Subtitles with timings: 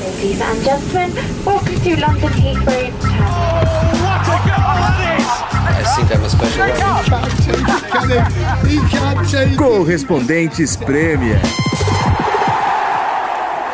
[0.00, 1.12] Ladies and gentlemen,
[1.44, 3.60] welcome to London Heathrow Oh,
[4.00, 5.28] what a goal that is!
[5.60, 6.64] I think I'm a special
[8.66, 9.58] he can't change it.
[9.58, 11.40] Correspondentes Premier.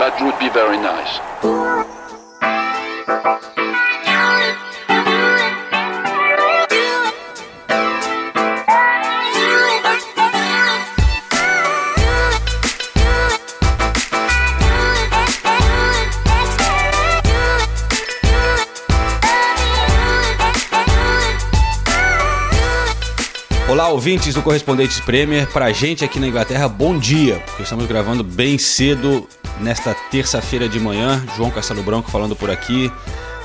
[0.01, 1.21] That would be very nice.
[23.77, 25.47] Olá, ouvintes do Correspondentes Premier.
[25.49, 29.29] Pra gente aqui na Inglaterra, bom dia, porque estamos gravando bem cedo
[29.61, 31.23] nesta terça-feira de manhã.
[31.37, 32.91] João Castelo Branco falando por aqui.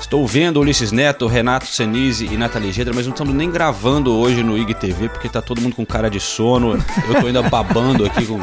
[0.00, 4.42] Estou vendo Ulisses Neto, Renato Senise e Nathalie Gedra, mas não estamos nem gravando hoje
[4.42, 6.82] no IGTV porque tá todo mundo com cara de sono.
[7.06, 8.40] Eu tô ainda babando aqui com,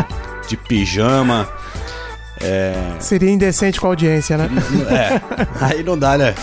[0.47, 1.49] de pijama.
[2.99, 4.47] Seria indecente com a audiência, né?
[4.91, 5.19] É,
[5.59, 6.35] aí não dá, né?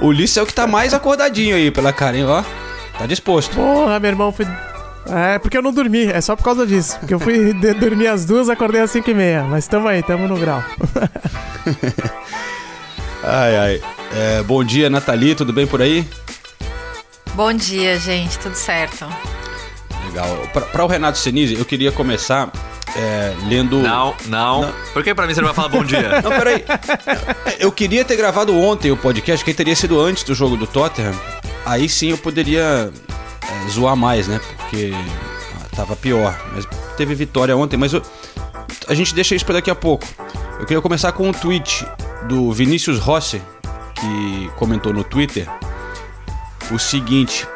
[0.00, 2.65] O Ulisses é o que tá mais acordadinho aí pela carinha, ó.
[2.98, 3.54] Tá disposto.
[3.54, 4.46] Porra, meu irmão, fui.
[5.08, 6.98] É, porque eu não dormi, é só por causa disso.
[6.98, 9.44] Porque eu fui dormir às duas, acordei às cinco e meia.
[9.44, 10.62] Mas tamo aí, tamo no grau.
[13.28, 13.82] Ai, ai.
[14.14, 16.06] É, bom dia, Nathalie, tudo bem por aí?
[17.34, 19.04] Bom dia, gente, tudo certo?
[20.06, 20.28] Legal.
[20.52, 22.52] Pra, pra o Renato Senise, eu queria começar
[22.96, 23.78] é, lendo.
[23.78, 26.20] Não, não, Por que pra mim você não vai falar bom dia?
[26.22, 26.64] Não, peraí.
[27.58, 31.12] Eu queria ter gravado ontem o podcast, que teria sido antes do jogo do Tottenham.
[31.66, 32.92] Aí sim eu poderia
[33.42, 34.40] é, zoar mais, né?
[34.56, 36.38] Porque ah, tava pior.
[36.54, 36.64] Mas
[36.96, 38.02] teve vitória ontem, mas eu-
[38.88, 40.06] a gente deixa isso pra daqui a pouco.
[40.60, 41.84] Eu queria começar com um tweet
[42.28, 43.42] do Vinícius Rossi,
[43.96, 45.46] que comentou no Twitter
[46.70, 47.46] o seguinte: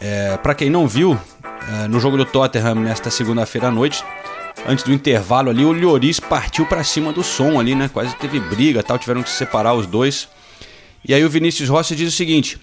[0.00, 1.18] é, para quem não viu,
[1.84, 4.02] é, no jogo do Tottenham nesta segunda-feira à noite,
[4.66, 7.90] antes do intervalo ali, o Lloris partiu pra cima do som ali, né?
[7.92, 10.26] Quase teve briga, tal, tiveram que se separar os dois.
[11.06, 12.58] E aí o Vinícius Rossi diz o seguinte: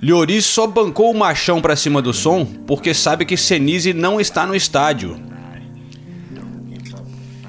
[0.00, 4.46] Lloris só bancou o machão pra cima do som porque sabe que Senise não está
[4.46, 5.16] no estádio.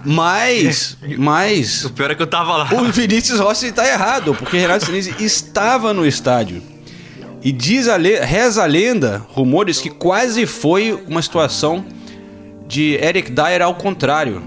[0.05, 2.69] Mas, mas O pior é que eu tava lá.
[2.73, 6.61] o Vinícius Rossi está errado, porque Renato Senise estava no estádio.
[7.41, 11.85] E diz a le- reza a lenda, rumores, que quase foi uma situação
[12.67, 14.41] de Eric Dyer ao contrário.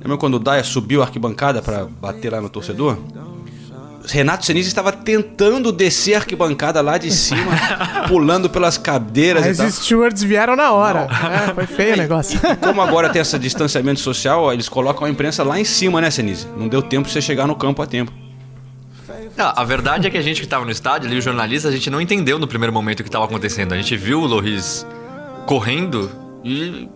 [0.00, 2.98] Lembra quando o Dyer subiu a arquibancada para bater lá no torcedor?
[4.06, 7.52] Renato Senise estava tentando descer a arquibancada lá de cima,
[8.08, 9.66] pulando pelas cadeiras Mas e tal.
[9.68, 11.08] os stewards vieram na hora.
[11.48, 12.40] É, foi feio o negócio.
[12.44, 16.00] E como agora tem esse distanciamento social, ó, eles colocam a imprensa lá em cima,
[16.00, 16.46] né, Senise?
[16.56, 18.12] Não deu tempo de você chegar no campo a tempo.
[19.36, 21.74] Não, a verdade é que a gente que tava no estádio ali, os jornalistas, a
[21.74, 23.72] gente não entendeu no primeiro momento o que tava acontecendo.
[23.72, 24.86] A gente viu o Loris
[25.46, 26.10] correndo
[26.44, 26.88] e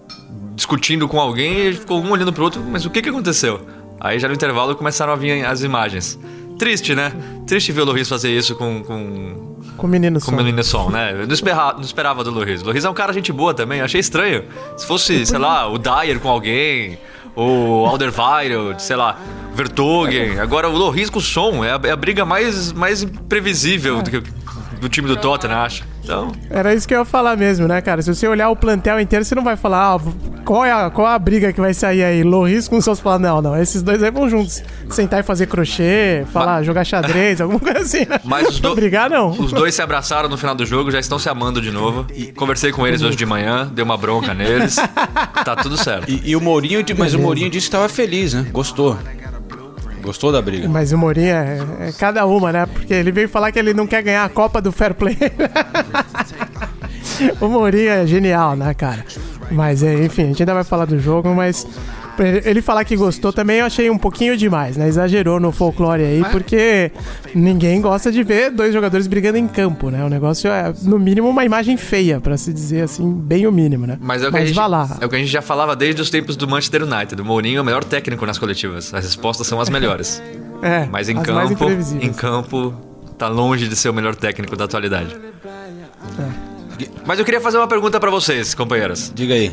[0.54, 3.66] discutindo com alguém e ficou um olhando pro outro, mas o que que aconteceu?
[4.00, 6.18] Aí já no intervalo começaram a vir as imagens.
[6.58, 7.12] Triste, né?
[7.46, 10.32] Triste ver o Loris fazer isso com, com, Com o menino com só.
[10.32, 11.12] o menino som, né?
[11.12, 12.30] Eu não esperava, não esperava do.
[12.30, 14.44] O Loris é um cara gente boa também, achei estranho.
[14.76, 16.98] Se fosse, sei lá, o Dyer com alguém,
[17.34, 19.18] o Alderweireld, sei lá,
[19.54, 20.38] Vertogen.
[20.40, 24.10] Agora o Loris com o som é a, é a briga mais, mais imprevisível do,
[24.10, 24.22] que,
[24.80, 25.84] do time do Tottenham, acho.
[26.06, 28.00] Então, Era isso que eu ia falar mesmo, né, cara?
[28.00, 30.00] Se você olhar o plantel inteiro, você não vai falar, ah,
[30.44, 32.22] qual é a, qual é a briga que vai sair aí?
[32.22, 34.62] Loris com seus falar, não, não, esses dois aí vão juntos.
[34.88, 38.06] Sentar e fazer crochê, falar, jogar xadrez, alguma coisa assim.
[38.24, 39.30] Mas os do- Brigar, não.
[39.30, 42.06] os dois se abraçaram no final do jogo, já estão se amando de novo.
[42.36, 44.76] Conversei com eles hoje de manhã, dei uma bronca neles.
[45.44, 46.10] Tá tudo certo.
[46.10, 48.46] E, e o Mourinho, mas o Mourinho disse que estava feliz, né?
[48.52, 48.96] Gostou.
[50.06, 50.68] Gostou da briga.
[50.68, 51.58] Mas o Mourinho é,
[51.88, 52.64] é cada uma, né?
[52.64, 55.18] Porque ele veio falar que ele não quer ganhar a Copa do Fair Play.
[57.40, 59.04] o Mourinho é genial, né, cara?
[59.50, 61.66] Mas, é, enfim, a gente ainda vai falar do jogo, mas
[62.22, 64.88] ele falar que gostou também eu achei um pouquinho demais, né?
[64.88, 66.90] Exagerou no folclore aí, porque
[67.34, 70.04] ninguém gosta de ver dois jogadores brigando em campo, né?
[70.04, 73.86] O negócio é, no mínimo, uma imagem feia, pra se dizer assim, bem o mínimo,
[73.86, 73.98] né?
[74.00, 74.96] Mas é o, que a gente, lá.
[75.00, 77.20] é o que a gente já falava desde os tempos do Manchester United.
[77.20, 78.92] O Mourinho é o melhor técnico nas coletivas.
[78.92, 80.22] As respostas são as melhores.
[80.62, 81.64] É, Mas em campo,
[82.00, 82.74] em campo,
[83.18, 85.16] tá longe de ser o melhor técnico da atualidade.
[87.06, 89.12] Mas eu queria fazer uma pergunta pra vocês, companheiras.
[89.14, 89.52] Diga aí.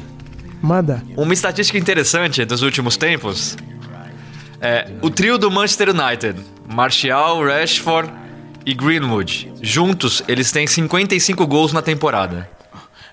[0.64, 1.04] Manda.
[1.18, 3.58] Uma estatística interessante dos últimos tempos
[4.62, 6.40] é o trio do Manchester United,
[6.74, 8.10] Martial, Rashford
[8.66, 9.52] e Greenwood.
[9.62, 12.50] Juntos, eles têm 55 gols na temporada.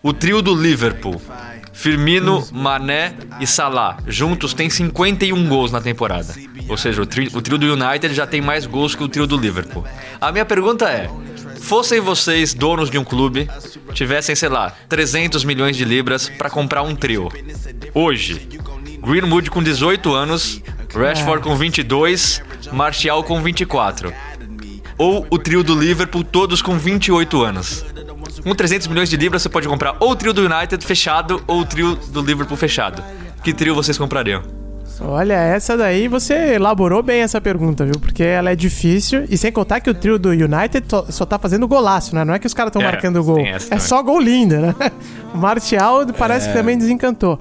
[0.01, 1.21] O trio do Liverpool,
[1.73, 6.33] Firmino, Mané e Salah, juntos têm 51 gols na temporada.
[6.69, 9.37] Ou seja, o o trio do United já tem mais gols que o trio do
[9.37, 9.85] Liverpool.
[10.21, 11.11] A minha pergunta é:
[11.61, 13.49] fossem vocês donos de um clube,
[13.93, 17.29] tivessem, sei lá, 300 milhões de libras para comprar um trio.
[17.95, 18.49] Hoje,
[19.01, 20.61] Greenwood com 18 anos,
[20.95, 22.43] Rashford com 22,
[22.73, 24.13] Martial com 24.
[24.99, 27.85] Ou o trio do Liverpool, todos com 28 anos.
[28.43, 31.61] Com 300 milhões de libras, você pode comprar ou o trio do United fechado ou
[31.61, 33.03] o trio do Liverpool fechado.
[33.43, 34.60] Que trio vocês comprariam?
[35.03, 37.95] Olha, essa daí você elaborou bem essa pergunta, viu?
[37.99, 39.25] Porque ela é difícil.
[39.31, 42.25] E sem contar que o trio do United só, só tá fazendo golaço, né?
[42.25, 43.39] Não é que os caras estão É, marcando gol.
[43.41, 43.79] É também.
[43.79, 44.75] só gol lindo, né?
[45.35, 47.39] O Martial parece que também desencantou.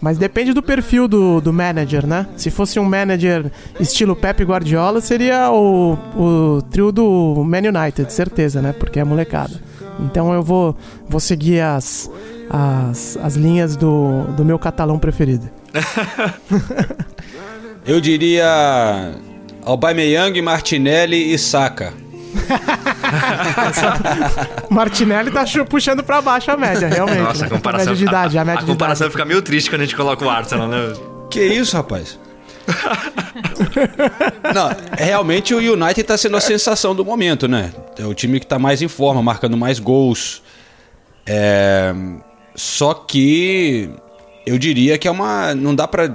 [0.00, 2.26] Mas depende do perfil do, do manager, né?
[2.36, 8.60] Se fosse um manager estilo Pep Guardiola, seria o, o trio do Man United, certeza,
[8.60, 8.72] né?
[8.72, 9.60] Porque é molecada.
[10.00, 10.76] Então eu vou,
[11.08, 12.10] vou seguir as,
[12.50, 15.48] as, as linhas do, do meu catalão preferido.
[17.86, 19.14] Eu diria
[19.64, 21.92] Aubameyang, Martinelli e Saka.
[24.70, 27.20] Martinelli tá puxando pra baixo a média, realmente.
[27.20, 27.46] Nossa, né?
[27.46, 29.12] a comparação, média de idade, a a, média a de comparação idade.
[29.12, 30.92] fica meio triste quando a gente coloca o Arsenal, né?
[31.30, 32.18] Que isso, rapaz?
[34.54, 37.72] Não, realmente o United tá sendo a sensação do momento, né?
[37.98, 40.42] É o time que tá mais em forma, marcando mais gols.
[41.26, 41.92] É,
[42.54, 43.90] Só que
[44.46, 45.54] eu diria que é uma.
[45.54, 46.06] Não dá pra.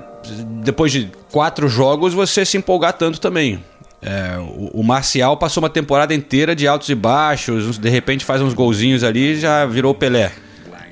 [0.63, 3.63] Depois de quatro jogos, você se empolgar tanto também.
[4.01, 8.41] É, o, o Marcial passou uma temporada inteira de altos e baixos, de repente faz
[8.41, 10.31] uns golzinhos ali e já virou o Pelé.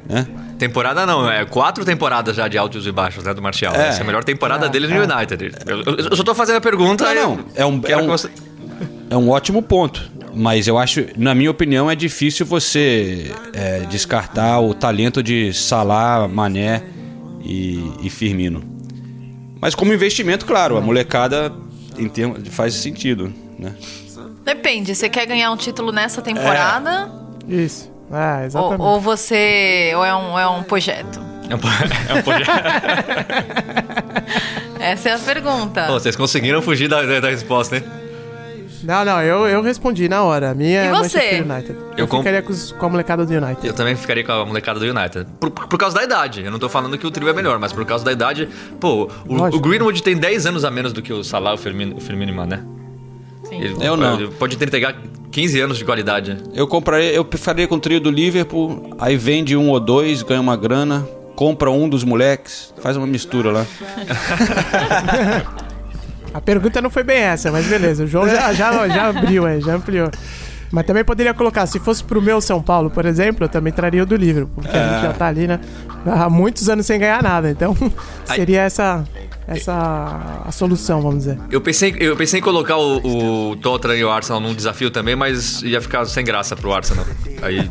[0.07, 0.27] Né?
[0.57, 3.73] Temporada não, é quatro temporadas já de altos e baixos, né, do Martial.
[3.75, 3.89] É.
[3.89, 5.51] Essa é a melhor temporada dele no United.
[5.65, 7.13] Eu, eu- eu só tô fazendo a pergunta.
[7.13, 8.29] Não, não, é um- é um- você-
[9.09, 10.11] É um ótimo ponto.
[10.33, 16.27] Mas eu acho, na minha opinião, é difícil você é, descartar o talento de Salah,
[16.27, 16.81] Mané
[17.43, 18.63] e, e Firmino.
[19.61, 21.53] Mas como investimento, claro, a molecada
[21.97, 23.33] em termo, faz sentido.
[23.57, 23.73] Né?
[24.43, 27.09] Depende, você quer ganhar um título nessa temporada?
[27.47, 27.91] Isso.
[28.11, 28.81] Ah, Ou, exatamente.
[28.81, 29.91] ou você.
[29.95, 31.19] Ou é um, é um projeto?
[31.49, 31.59] É um,
[32.09, 32.51] é um projeto.
[34.79, 35.85] Essa é a pergunta.
[35.87, 37.83] Pô, vocês conseguiram fugir da, da- da resposta, hein?
[38.83, 40.51] Não, não, eu, eu respondi na hora.
[40.51, 41.17] A minha E é você?
[41.17, 41.79] Manchester United.
[41.97, 43.65] Eu, Eu ficaria com, os- com a molecada do United.
[43.67, 45.25] Eu também ficaria com a molecada do United.
[45.39, 46.43] Por, por causa da idade.
[46.43, 48.49] Eu não tô falando que o trio é melhor, mas por causa da idade.
[48.79, 51.97] Pô, o, o Greenwood tem 10 anos a menos do que o Salah, o Firmino,
[51.97, 52.59] o Firmino e o Mané.
[53.45, 53.61] Sim.
[53.61, 54.15] Ele, Eu não.
[54.19, 54.95] ele Pode ter entregar
[55.31, 56.37] 15 anos de qualidade.
[56.53, 60.39] Eu compraria, eu faria com o trio do Liverpool, aí vende um ou dois, ganha
[60.41, 61.05] uma grana,
[61.35, 63.65] compra um dos moleques, faz uma mistura lá.
[66.33, 68.03] A pergunta não foi bem essa, mas beleza.
[68.03, 70.09] O João já, já, já abriu, é, já ampliou.
[70.71, 74.01] Mas também poderia colocar, se fosse pro meu São Paulo, por exemplo, eu também traria
[74.01, 74.89] o do Liverpool, porque a É.
[74.93, 75.59] gente já tá ali, né?
[76.03, 77.51] Há muitos anos sem ganhar nada.
[77.51, 77.77] Então,
[78.25, 79.03] seria essa,
[79.47, 81.37] essa a solução, vamos dizer.
[81.51, 85.15] Eu pensei, eu pensei em colocar o, o Tottenham e o Arsenal num desafio também,
[85.15, 87.05] mas ia ficar sem graça pro Arsenal.
[87.43, 87.69] Aí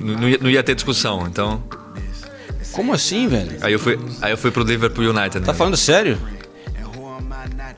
[0.00, 1.62] não ia, não ia ter discussão, então.
[2.72, 3.56] Como assim, velho?
[3.60, 5.38] Aí eu fui, aí eu fui pro Liverpool United.
[5.38, 5.46] né?
[5.46, 6.18] Tá falando sério?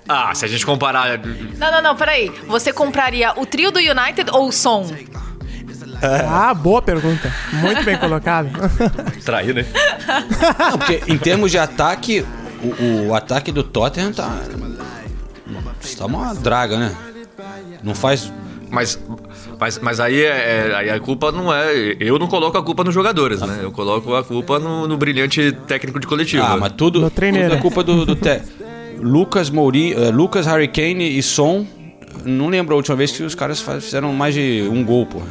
[0.09, 1.19] Ah, se a gente comparar.
[1.59, 2.31] Não, não, não, peraí.
[2.47, 4.87] Você compraria o trio do United ou o som?
[6.03, 7.33] Ah, boa pergunta.
[7.55, 8.51] Muito bem colocado.
[9.25, 9.67] Trair, né?
[10.71, 12.25] Não, porque em termos de ataque,
[12.63, 14.31] o, o ataque do Tottenham tá.
[15.97, 16.95] Tá uma draga, né?
[17.83, 18.33] Não faz.
[18.69, 18.99] Mas,
[19.59, 20.27] mas, mas aí, é,
[20.71, 21.97] é- aí a culpa não é.
[22.01, 23.61] Eu não coloco a culpa nos jogadores, né?
[23.63, 26.45] Eu coloco a culpa no, no brilhante técnico de coletivo.
[26.45, 28.43] Ah, mas tudo, No tudo é culpa do, do te...
[29.01, 31.67] Lucas Mourinho, eh, Lucas Harry Kane e Son.
[32.25, 35.27] Não lembro a última vez que os caras fizeram mais de um gol, porra.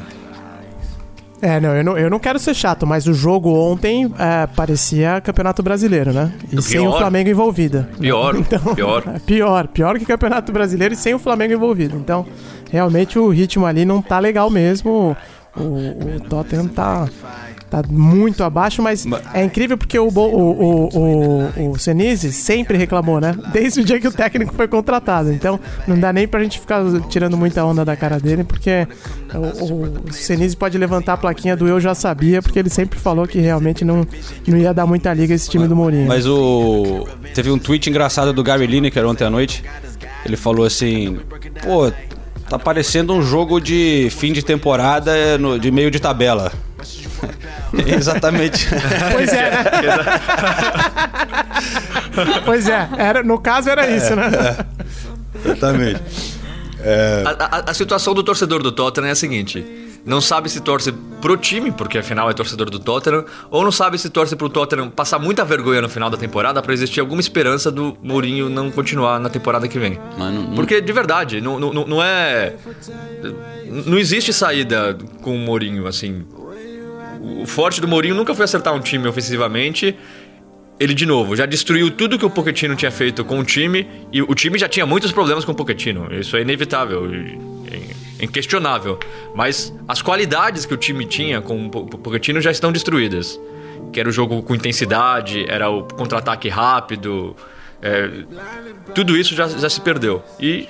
[1.42, 5.22] É, não eu, não, eu não quero ser chato, mas o jogo ontem é, parecia
[5.22, 6.32] Campeonato Brasileiro, né?
[6.52, 6.98] E sem o Pior.
[6.98, 7.86] Flamengo envolvido.
[8.00, 8.36] Pior,
[8.76, 9.04] pior.
[9.14, 11.98] é Pior, pior que Campeonato Brasileiro e sem o Flamengo envolvido.
[11.98, 12.26] Então,
[12.72, 15.16] realmente o ritmo ali não tá legal mesmo.
[15.56, 17.08] O, o Tottenham tá,
[17.82, 23.36] tá muito abaixo, mas é incrível porque o, o, o, o, Senise sempre reclamou, né?
[23.52, 25.32] Desde o dia que o técnico foi contratado.
[25.32, 28.88] Então, não dá nem pra gente ficar tirando muita onda da cara dele, porque
[29.34, 33.28] o, o, Senise pode levantar a plaquinha do Eu Já Sabia, porque ele sempre falou
[33.28, 34.08] que realmente não,
[34.48, 36.08] não ia dar muita liga esse time do Mourinho.
[36.08, 37.08] Mas o.
[37.34, 39.64] Teve um tweet engraçado do Gary Lineker ontem à noite.
[40.26, 41.20] Ele falou assim:
[41.64, 41.92] pô,
[42.50, 45.12] tá parecendo um jogo de fim de temporada
[45.60, 46.52] de meio de tabela.
[47.86, 48.68] Exatamente.
[49.12, 49.64] Pois é, né?
[52.46, 54.30] pois é, era, no caso era isso, né?
[55.44, 56.02] Exatamente.
[57.26, 59.66] A, a- a situação do torcedor do Tottenham é a seguinte:
[60.06, 63.98] não sabe se torce pro time, porque afinal é torcedor do Tottenham, ou não sabe
[63.98, 67.72] se torce pro Tottenham passar muita vergonha no final da temporada pra existir alguma esperança
[67.72, 70.00] do Mourinho não continuar na temporada que vem.
[70.18, 72.54] Mas não- não- Porque de verdade, não, não, não é.
[73.86, 76.24] Não existe saída com o Mourinho, assim.
[77.42, 79.96] O forte do Mourinho nunca foi acertar um time ofensivamente.
[80.80, 84.22] ele de novo já destruiu tudo que o Pochettino tinha feito com o time e
[84.22, 86.14] o time já tinha muitos problemas com o Pochettino.
[86.14, 87.10] Isso é inevitável,
[88.20, 89.00] é inquestionável.
[89.34, 93.40] Mas as qualidades que o time tinha com o Pochettino já estão destruídas.
[93.92, 97.36] Que era o jogo com intensidade, era o contra-ataque rápido,
[97.82, 98.10] é,
[98.94, 100.24] tudo isso já, já se perdeu.
[100.40, 100.68] E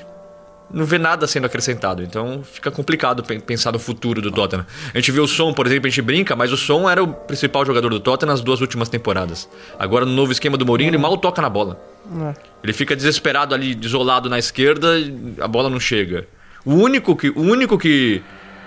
[0.71, 2.03] não vê nada sendo acrescentado.
[2.03, 4.65] Então fica complicado pensar no futuro do Tottenham.
[4.93, 7.07] A gente vê o Som, por exemplo, a gente brinca, mas o Som era o
[7.07, 9.49] principal jogador do Tottenham nas duas últimas temporadas.
[9.77, 11.79] Agora, no novo esquema do Mourinho, ele mal toca na bola.
[12.21, 12.33] É.
[12.63, 14.93] Ele fica desesperado ali, isolado na esquerda,
[15.39, 16.27] a bola não chega.
[16.65, 18.21] O único que, o único que,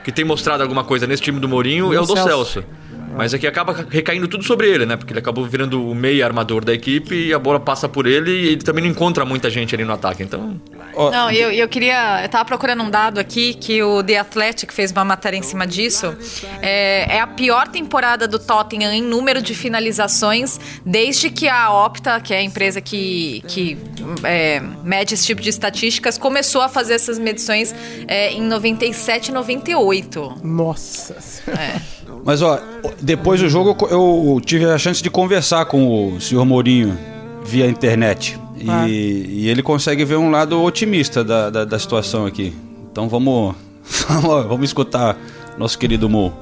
[0.05, 2.29] que tem mostrado alguma coisa nesse time do Mourinho é o do Celso.
[2.29, 2.65] Celso.
[3.19, 4.97] Mas aqui acaba recaindo tudo sobre ele, né?
[4.97, 8.31] Porque ele acabou virando o meio armador da equipe e a bola passa por ele
[8.31, 10.23] e ele também não encontra muita gente ali no ataque.
[10.23, 10.61] Então.
[10.95, 12.23] Não, eu, eu queria.
[12.23, 15.67] Eu tava procurando um dado aqui que o The Athletic fez uma matéria em cima
[15.67, 16.17] disso.
[16.63, 22.21] É, é a pior temporada do Tottenham em número de finalizações desde que a Opta,
[22.21, 23.77] que é a empresa que, que
[24.23, 27.75] é, mede esse tipo de estatísticas, começou a fazer essas medições
[28.07, 30.35] é, em 97 e 98.
[30.45, 31.17] Nossa.
[31.49, 31.98] É.
[32.29, 32.61] Mas ó,
[33.01, 36.95] depois do jogo eu tive a chance de conversar com o senhor Mourinho
[37.43, 38.39] via internet.
[38.69, 38.87] Ah.
[38.87, 42.55] E, e, ele consegue ver um lado otimista da, da, da situação aqui.
[42.93, 43.55] Então vamos,
[44.47, 45.17] vamos escutar
[45.57, 46.37] nosso querido Mo.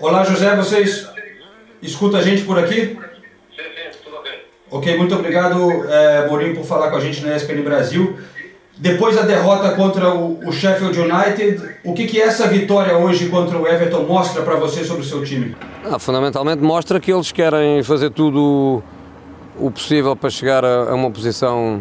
[0.00, 1.08] Olá José, vocês
[1.80, 2.74] escutam a gente por aqui?
[2.74, 4.40] Sim, sim, tudo bem.
[4.72, 8.18] Ok, muito obrigado é, Mourinho por falar com a gente na ESPN Brasil.
[8.82, 13.64] Depois da derrota contra o, Sheffield United, o que, que essa vitória hoje contra o
[13.64, 15.54] Everton mostra para você sobre o seu time?
[15.88, 18.82] Ah, fundamentalmente mostra que eles querem fazer tudo
[19.56, 21.80] o possível para chegar a, a uma posição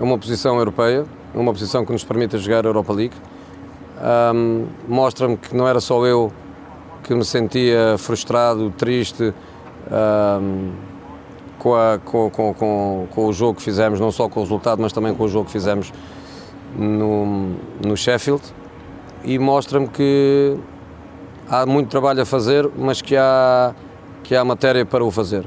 [0.00, 3.14] a uma posição europeia, uma posição que nos permita jogar a Europa League.
[4.34, 6.32] Um, Mostra-me que não era só eu
[7.04, 9.34] que me sentia frustrado, triste
[10.40, 10.70] um,
[11.58, 14.94] com, a, com, com, com, o jogo que fizemos, não só com o resultado, mas
[14.94, 15.92] também com o jogo que fizemos
[16.76, 18.42] no, no Sheffield
[19.24, 20.56] e mostra-me que
[21.48, 23.74] há muito trabalho a fazer, mas que há,
[24.22, 25.44] que há matéria para o fazer.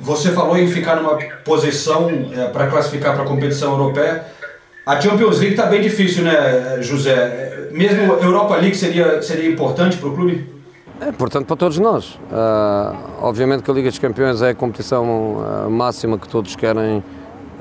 [0.00, 4.26] Você falou em ficar numa posição é, para classificar para a competição europeia.
[4.84, 7.68] A Champions League está bem difícil, né, José?
[7.72, 10.56] Mesmo a Europa League seria, seria importante para o clube?
[11.00, 12.14] É importante para todos nós.
[12.14, 17.02] Uh, obviamente que a Liga dos Campeões é a competição uh, máxima que todos querem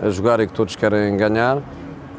[0.10, 1.62] jogar e que todos querem ganhar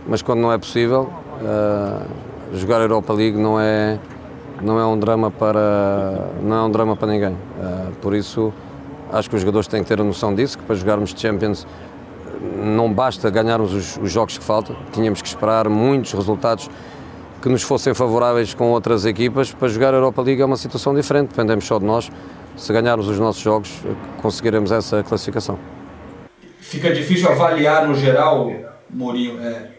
[0.08, 3.98] mas quando não é possível, uh, jogar a Europa League não é,
[4.62, 7.32] não é um drama para, não é um drama para ninguém.
[7.32, 8.52] Uh, por isso,
[9.12, 11.66] acho que os jogadores têm que ter a noção disso, que para jogarmos Champions
[12.62, 16.70] não basta ganharmos os, os jogos que faltam, tínhamos que esperar muitos resultados
[17.42, 19.52] que nos fossem favoráveis com outras equipas.
[19.52, 22.10] Para jogar a Europa League é uma situação diferente, dependemos só de nós.
[22.56, 23.70] Se ganharmos os nossos jogos,
[24.22, 25.58] conseguiremos essa classificação.
[26.58, 28.50] Fica difícil avaliar no geral,
[28.90, 29.75] Mourinho, é,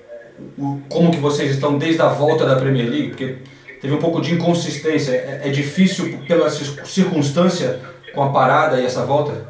[0.90, 3.10] como que vocês estão desde a volta da Premier League?
[3.10, 3.38] Porque
[3.82, 5.12] teve um pouco de inconsistência.
[5.12, 7.80] É, é difícil pela circunstância
[8.14, 9.48] com a parada e essa volta?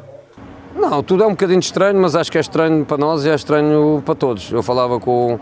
[0.74, 3.34] Não, tudo é um bocadinho estranho, mas acho que é estranho para nós e é
[3.34, 4.52] estranho para todos.
[4.52, 5.38] Eu falava com,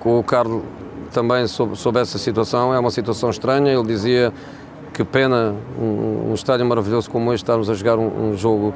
[0.00, 0.62] com o Carlos
[1.12, 3.72] também sobre, sobre essa situação, é uma situação estranha.
[3.72, 4.32] Ele dizia
[4.92, 8.74] que pena um, um estádio maravilhoso como este estarmos a jogar um, um jogo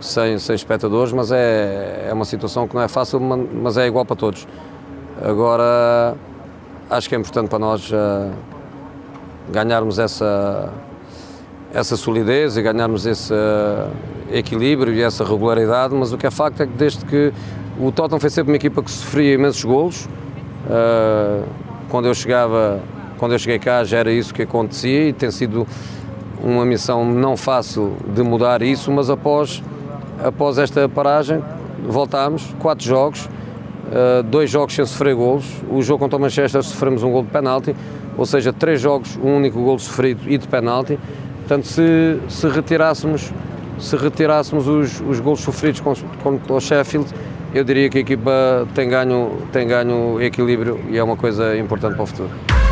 [0.00, 4.04] sem, sem espectadores, mas é, é uma situação que não é fácil, mas é igual
[4.04, 4.46] para todos.
[5.20, 6.14] Agora,
[6.88, 8.30] acho que é importante para nós uh,
[9.50, 10.72] ganharmos essa,
[11.74, 13.90] essa solidez e ganharmos esse uh,
[14.30, 17.32] equilíbrio e essa regularidade, mas o que é facto é que desde que
[17.80, 21.44] o Tottenham foi sempre uma equipa que sofria imensos golos, uh,
[21.88, 22.80] quando eu chegava,
[23.18, 25.66] quando eu cheguei cá já era isso que acontecia e tem sido
[26.40, 29.64] uma missão não fácil de mudar isso, mas após,
[30.22, 31.42] após esta paragem
[31.82, 33.28] voltámos, quatro jogos,
[33.88, 35.44] uh, dois jogos sem sofrer golos.
[35.70, 37.74] O jogo contra o Manchester sofremos um gol de penalti,
[38.16, 40.98] ou seja, três jogos, um único gol sofrido e de penalti.
[41.40, 43.32] Portanto, se, se retirássemos,
[43.78, 45.94] se retirássemos os, os golos sofridos com
[46.54, 47.08] o Sheffield,
[47.54, 51.94] eu diria que a equipa tem ganho, tem ganho equilíbrio e é uma coisa importante
[51.94, 52.67] para o futuro.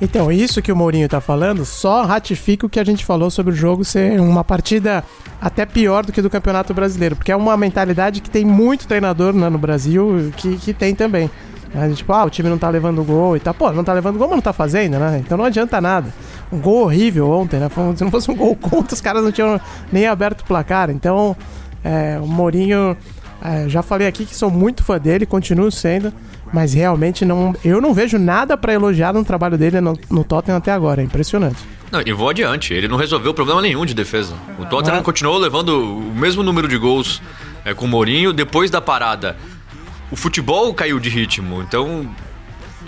[0.00, 3.52] Então, isso que o Mourinho está falando só ratifica o que a gente falou sobre
[3.52, 5.02] o jogo ser uma partida
[5.40, 9.32] até pior do que do Campeonato Brasileiro, porque é uma mentalidade que tem muito treinador
[9.32, 11.28] né, no Brasil que, que tem também.
[11.74, 13.52] É, tipo, ah, o time não tá levando gol e tal.
[13.52, 15.20] Pô, não tá levando gol, mas não tá fazendo, né?
[15.24, 16.12] Então não adianta nada.
[16.50, 17.68] Um gol horrível ontem, né?
[17.94, 19.60] Se não fosse um gol contra, os caras não tinham
[19.92, 20.88] nem aberto o placar.
[20.88, 21.36] Então,
[21.84, 22.96] é, o Mourinho
[23.42, 26.12] É, já falei aqui que sou muito fã dele, continuo sendo,
[26.52, 30.58] mas realmente não, eu não vejo nada pra elogiar no trabalho dele no, no Tottenham
[30.58, 31.00] até agora.
[31.00, 31.56] É impressionante.
[31.90, 32.74] Não, e vou adiante.
[32.74, 34.34] Ele não resolveu problema nenhum de defesa.
[34.58, 35.02] O Tottenham Ah.
[35.02, 37.22] continuou levando o mesmo número de gols
[37.64, 39.36] é, com o Mourinho depois da parada.
[40.10, 42.06] O futebol caiu de ritmo, então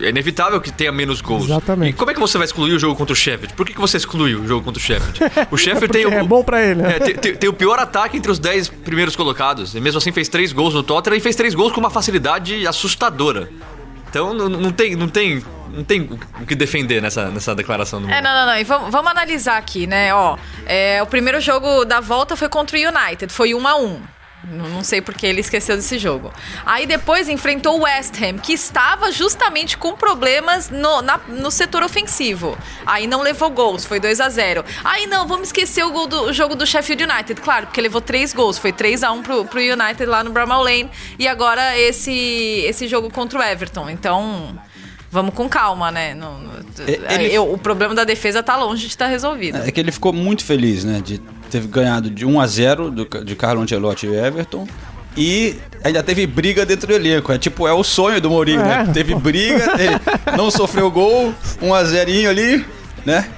[0.02, 1.44] é inevitável que tenha menos gols.
[1.44, 1.90] Exatamente.
[1.90, 3.54] E como é que você vai excluir o jogo contra o Sheffield?
[3.54, 5.20] Por que, que você excluiu o jogo contra o Sheffield?
[5.50, 6.96] O Sheffield tem Porque o, é bom pra ele, né?
[6.96, 9.74] é, tem, tem- tem o pior ataque entre os 10 primeiros colocados.
[9.74, 12.66] E mesmo assim fez três gols no Tottenham e fez três gols com uma facilidade
[12.66, 13.48] assustadora.
[14.08, 15.40] Então não, não tem, não, tem,
[15.72, 16.02] não tem
[16.40, 18.56] o que defender nessa, nessa declaração do É, não, não, não.
[18.58, 20.12] E vamos, vamos analisar aqui, né?
[20.12, 24.00] Ó, é, o primeiro jogo da volta foi contra o United, foi 1 a 1
[24.42, 26.32] Não sei porque ele esqueceu desse jogo.
[26.64, 31.82] Aí depois enfrentou o West Ham, que estava justamente com problemas no, na- no setor
[31.82, 32.56] ofensivo.
[32.86, 36.32] Aí não levou gols, foi 2 a 0 Aí não, vamos esquecer o, do, o
[36.32, 37.40] jogo do Sheffield United.
[37.40, 38.56] Claro, porque levou três gols.
[38.56, 40.90] Foi 3 a 1 pro, pro United lá no Bramall Lane.
[41.18, 43.90] E agora esse, esse jogo contra o Everton.
[43.90, 44.58] Então...
[45.10, 46.14] Vamos com calma, né?
[46.14, 46.52] Não- não-
[47.08, 49.58] ele- eu- o problema da defesa tá longe de estar resolvido.
[49.58, 51.00] É que ele ficou muito feliz, né?
[51.04, 51.18] De
[51.50, 54.68] ter ganhado de 1 a 0 do, de Carlo Ancelotti e Everton.
[55.16, 57.32] E ainda teve briga dentro do elenco.
[57.32, 58.86] É tipo, é o sonho do Mourinho, né?
[58.88, 58.92] É.
[58.92, 59.98] Teve briga, ele
[60.36, 62.64] não sofreu gol, 1 a 0 ali,
[63.04, 63.28] né?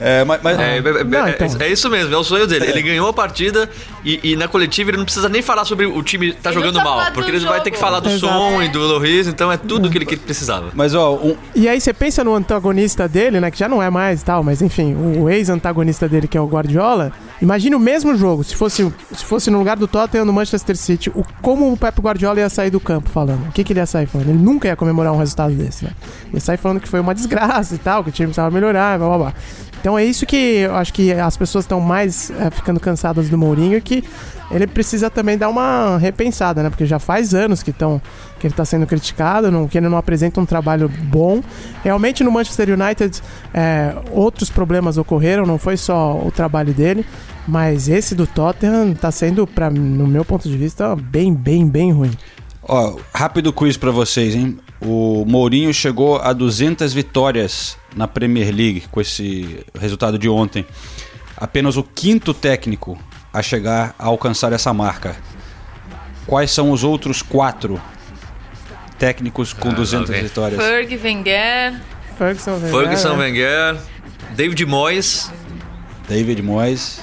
[0.00, 1.48] É, mas, mas- É, é, é- Não, é- então.
[1.60, 2.66] é isso mesmo, é o sonho dele.
[2.66, 3.68] Ele ganhou a partida
[4.04, 6.82] e, e na coletiva ele não precisa nem falar sobre o time tá Ele jogando
[6.82, 8.32] mal, porque ele vai ter que falar do Exato.
[8.32, 10.70] som e do Loris, então é tudo que ele que ele precisava.
[10.74, 13.50] mas, ó, um- E aí você pensa no antagonista dele, né?
[13.50, 16.46] Que já não é mais e tal, mas enfim, o ex-antagonista dele, que é o
[16.46, 17.12] Guardiola.
[17.42, 21.10] Imagina o mesmo jogo, se fosse, se fosse no lugar do Tottenham no Manchester City,
[21.14, 23.48] o, como o Pep Guardiola ia sair do campo falando.
[23.48, 24.28] O que, que ele ia sair falando?
[24.30, 25.90] Ele nunca ia comemorar um resultado desse, né?
[26.32, 29.08] Ia sair falando que foi uma desgraça e tal, que o time precisava melhorar, blá
[29.08, 29.34] blá blá.
[29.84, 33.36] Então é isso que eu acho que as pessoas estão mais é, ficando cansadas do
[33.36, 34.02] Mourinho, que
[34.50, 36.70] ele precisa também dar uma repensada, né?
[36.70, 38.00] Porque já faz anos que estão
[38.40, 41.42] que ele está sendo criticado, não, que ele não apresenta um trabalho bom.
[41.82, 43.20] Realmente no Manchester United
[43.52, 47.04] é, outros problemas ocorreram, não foi só o trabalho dele,
[47.46, 51.92] mas esse do Tottenham está sendo, pra, no meu ponto de vista, bem, bem, bem
[51.92, 52.12] ruim.
[52.62, 54.58] Ó, rápido quiz pra vocês, hein?
[54.80, 60.66] O Mourinho chegou a 200 vitórias na Premier League com esse resultado de ontem.
[61.36, 62.98] Apenas o quinto técnico
[63.32, 65.16] a chegar a alcançar essa marca.
[66.26, 67.80] Quais são os outros quatro
[68.98, 70.22] técnicos com 200 vem.
[70.22, 70.60] vitórias?
[70.62, 71.80] Ferg, Wenger.
[72.16, 73.24] Ferguson, Ferguson, né?
[73.24, 73.76] Wenger,
[74.36, 75.30] David Moyes.
[76.08, 77.00] David Moyes.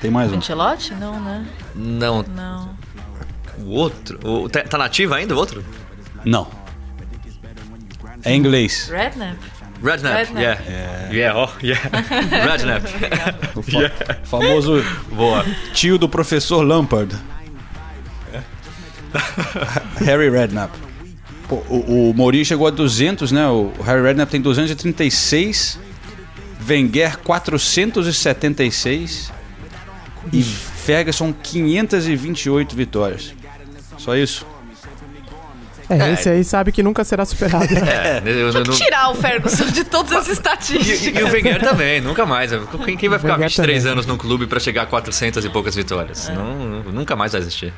[0.00, 0.36] Tem mais um.
[0.36, 0.94] Ancelotti?
[0.94, 1.46] Não, né?
[1.74, 2.76] Não, Não.
[3.58, 4.18] o outro.
[4.22, 5.64] O, tá, tá nativo ainda o outro?
[6.24, 6.46] Não.
[8.22, 8.88] É inglês.
[8.90, 9.38] Redknapp?
[9.84, 10.40] Redknapp, Redknapp.
[10.40, 11.12] yeah.
[11.12, 11.80] Yeah, oh, yeah.
[12.46, 12.86] Redknapp.
[13.54, 13.92] O fa-
[14.24, 15.44] famoso Boa.
[15.74, 17.14] tio do professor Lampard.
[20.04, 20.72] Harry Redknapp.
[21.48, 23.46] Pô, o, o Mourinho chegou a 200, né?
[23.48, 25.78] O Harry Redknapp tem 236.
[26.68, 29.32] Wenger 476.
[30.32, 33.34] E Ferguson 528 vitórias.
[33.98, 34.46] Só isso.
[35.88, 37.64] É, esse aí sabe que nunca será superado.
[37.76, 41.20] É, eu, eu, não- Tirar o Ferguson de todas as E, estatísticas.
[41.20, 42.50] e o Wenger também, nunca mais.
[42.84, 43.92] Quem, quem vai ficar Wenger 23 também.
[43.92, 46.28] anos num clube pra chegar a 400 e poucas vitórias?
[46.30, 47.72] Não, nunca mais vai existir.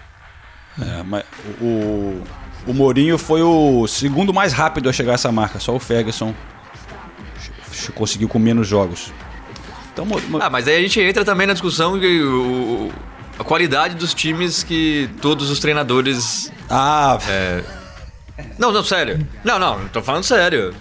[0.80, 1.24] É, mas
[1.60, 2.22] o,
[2.66, 5.58] o Mourinho foi o segundo mais rápido a chegar a essa marca.
[5.58, 6.34] Só o Ferguson
[7.94, 9.12] conseguiu com menos jogos.
[9.92, 10.06] Então,
[10.40, 12.92] Ah, mas aí a gente entra também na discussão que o,
[13.38, 16.52] a qualidade dos times que todos os treinadores.
[16.68, 17.18] ah,
[18.58, 19.26] Não, não, sério.
[19.44, 20.74] Não, não, tô falando sério.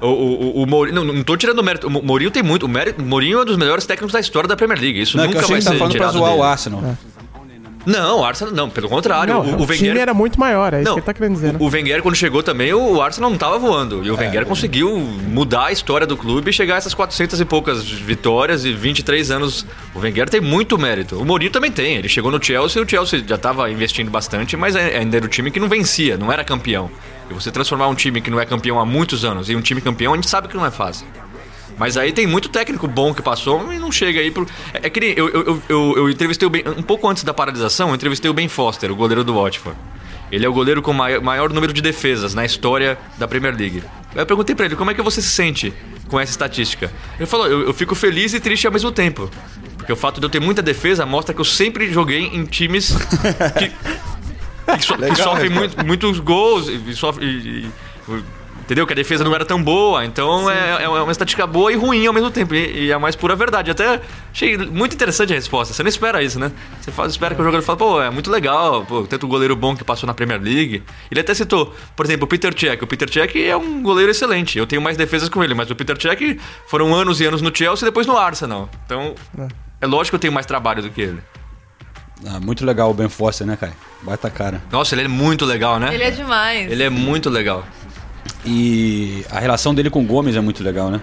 [0.00, 0.96] O, o, o, Mourinho.
[0.96, 1.86] Não, não tô tirando o mérito.
[1.86, 2.64] O Mo- Mourinho tem muito.
[2.66, 5.00] O, mérito, o Mourinho é um dos melhores técnicos da história da Premier League.
[5.00, 6.30] Isso não, é que eu nunca achei vai que tá ser falando pra tirado zoar
[6.30, 6.40] dele.
[6.42, 6.96] o Arsenal.
[7.84, 9.34] Não, o Arsenal não, pelo contrário.
[9.34, 10.02] Não, o, o time Wenger.
[10.02, 11.58] era muito maior, é isso Não, que ele tá querendo dizer, né?
[11.60, 14.04] o, o Wenger, quando chegou também, o Arsenal não tava voando.
[14.04, 17.44] E o Wenger conseguiu mudar a história do clube e chegar a essas 400 e
[17.44, 19.66] poucas vitórias e 23 anos.
[19.94, 21.16] O Wenger tem muito mérito.
[21.20, 21.96] O Mourinho também tem.
[21.96, 25.28] Ele chegou no Chelsea e o Chelsea já tava investindo bastante, mas ainda era o
[25.28, 26.90] time que não vencia, não era campeão.
[27.30, 29.80] E você transformar um time que não é campeão há muitos anos em um time
[29.80, 31.06] campeão, a gente sabe que não é fácil.
[31.78, 34.46] Mas aí tem muito técnico bom que passou e não chega aí pro.
[34.74, 36.62] É, é que nem- eu, eu, eu, eu, entrevistei o Ben.
[36.76, 39.76] Um pouco antes da paralisação, eu entrevistei o Ben Foster, o goleiro do Watford.
[40.30, 43.82] Ele é o goleiro com maior, maior número de defesas na história da Premier League.
[44.14, 45.74] Aí eu perguntei pra ele como é que você se sente
[46.08, 46.90] com essa estatística.
[47.18, 49.30] Ele falou: eu, eu fico feliz e triste ao mesmo tempo.
[49.76, 52.94] Porque o fato de eu ter muita defesa mostra que eu sempre joguei em times
[53.58, 53.68] que,
[54.78, 57.28] que, so- que sofrem muito, muitos gols e, sofrem.
[57.28, 57.66] e-
[58.08, 58.86] e- Entendeu?
[58.86, 62.06] Que a defesa não era tão boa, então é, é uma estatística boa e ruim
[62.06, 62.54] ao mesmo tempo.
[62.54, 63.70] E, e é a mais pura verdade.
[63.70, 64.00] Até
[64.32, 65.74] achei muito interessante a resposta.
[65.74, 66.50] Você não espera isso, né?
[66.80, 69.76] Você faz, espera que o jogador fale, pô, é muito legal, pô, tanto goleiro bom
[69.76, 70.82] que passou na Premier League.
[71.10, 72.82] Ele até citou, por exemplo, o Peter Cech.
[72.82, 74.56] O Peter Cech é um goleiro excelente.
[74.56, 77.54] Eu tenho mais defesas com ele, mas o Peter Cech foram anos e anos no
[77.54, 78.70] Chelsea e depois no Arsenal.
[78.86, 79.14] Então,
[79.80, 81.18] é lógico que eu tenho mais trabalho do que ele.
[82.26, 83.72] Ah, muito legal o Ben Foster, né, Kai?
[84.02, 84.62] Baita cara.
[84.70, 85.92] Nossa, ele é muito legal, né?
[85.92, 86.70] Ele é demais.
[86.70, 87.64] Ele é muito legal.
[88.44, 91.00] E a relação dele com o Gomes é muito legal, né?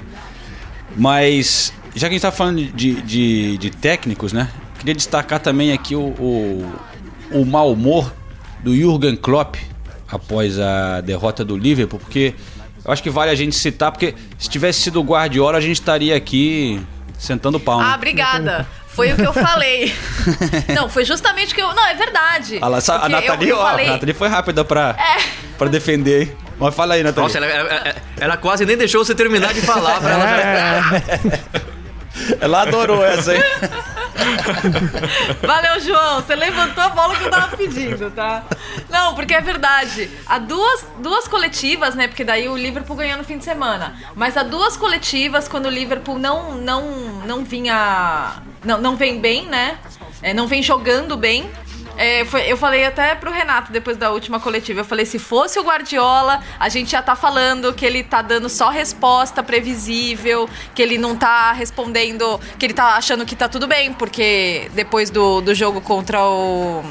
[0.98, 4.50] Mas, já que a gente tá falando de, de, de técnicos, né?
[4.78, 6.74] Queria destacar também aqui o, o,
[7.32, 8.14] o mau humor
[8.64, 9.56] do Jürgen Klopp
[10.12, 12.34] após a derrota do Liverpool, porque
[12.84, 15.74] eu acho que vale a gente citar, porque se tivesse sido o Guardiola, a gente
[15.80, 16.82] estaria aqui
[17.18, 17.80] sentando pau.
[17.80, 17.86] né?
[17.92, 18.68] Ah, obrigada.
[18.88, 19.94] Foi o que eu falei.
[20.76, 21.74] não, foi justamente o que eu.
[21.74, 22.58] Não, é verdade.
[22.62, 25.22] A, La- a Porque eu- Nathalie, eu ó, falei- a Nathalie foi rápida pra, É.
[25.58, 26.32] pra defender, hein?
[26.60, 27.24] Mas fala aí, Nathalie.
[27.28, 31.60] Nossa, ela, ela- ela quase nem deixou você terminar de falar pra ela.
[32.42, 33.40] Ela adorou essa aí.
[35.42, 36.16] Valeu, João.
[36.22, 38.44] Você levantou a bola que eu tava pedindo, tá?
[38.90, 40.10] Não, porque é verdade.
[40.28, 42.08] Há duas, duas coletivas, né?
[42.08, 43.96] Porque daí o Liverpool ganhou no fim de semana.
[44.16, 46.82] Mas há duas coletivas, quando o Liverpool não, não,
[47.26, 48.34] não vinha.
[48.66, 49.78] Não, não vem bem, né?
[50.22, 51.50] É, não vem jogando bem.
[52.02, 54.80] É, foi- eu falei até pro Renato depois da última coletiva.
[54.80, 58.48] Eu falei: se fosse o Guardiola, a gente já tá falando que ele tá dando
[58.48, 63.68] só resposta previsível, que ele não tá respondendo, que ele tá achando que tá tudo
[63.68, 66.82] bem, porque depois do, do jogo contra o.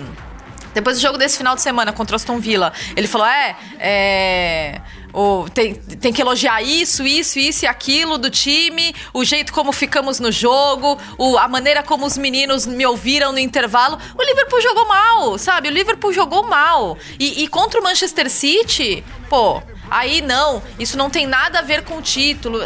[0.74, 3.56] Depois do jogo desse final de semana contra o Aston Villa, ele falou: é.
[3.78, 4.80] é
[5.12, 9.72] o, tem, tem que elogiar isso, isso, isso e aquilo do time, o jeito como
[9.72, 13.98] ficamos no jogo, o, a maneira como os meninos me ouviram no intervalo.
[14.16, 15.68] O Liverpool jogou mal, sabe?
[15.68, 16.96] O Liverpool jogou mal.
[17.18, 21.82] E, e contra o Manchester City, pô, aí não, isso não tem nada a ver
[21.84, 22.60] com o título.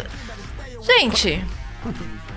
[0.82, 1.44] Gente.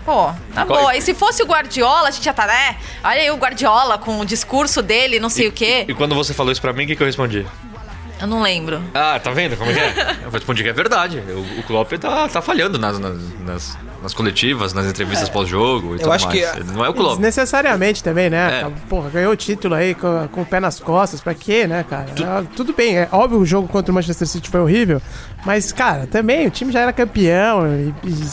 [0.06, 0.96] Pô, tá boa.
[0.96, 2.78] E se fosse o Guardiola, a gente já tá, né?
[3.04, 5.84] Olha aí o Guardiola com o discurso dele, não sei o quê.
[5.88, 7.44] E quando você falou isso pra mim, o que, que eu respondi?
[8.26, 8.82] Eu não lembro.
[8.94, 10.16] Ah, tá vendo como é que é?
[10.26, 11.20] Eu respondi que é verdade.
[11.20, 16.00] O, o Klopp tá, tá falhando nas, nas, nas, nas coletivas, nas entrevistas pós-jogo e
[16.00, 16.52] tudo acho mais.
[16.52, 17.18] que Não é o Klopp.
[17.18, 18.62] Desnecessariamente também, né?
[18.62, 18.72] É.
[18.90, 22.08] Porra, ganhou o título aí com, com o pé nas costas, pra quê, né, cara?
[22.24, 25.02] Ah, Tudo bem, é óbvio o jogo contra o Manchester City foi horrível,
[25.46, 28.26] mas, cara, também o time já era campeão e, e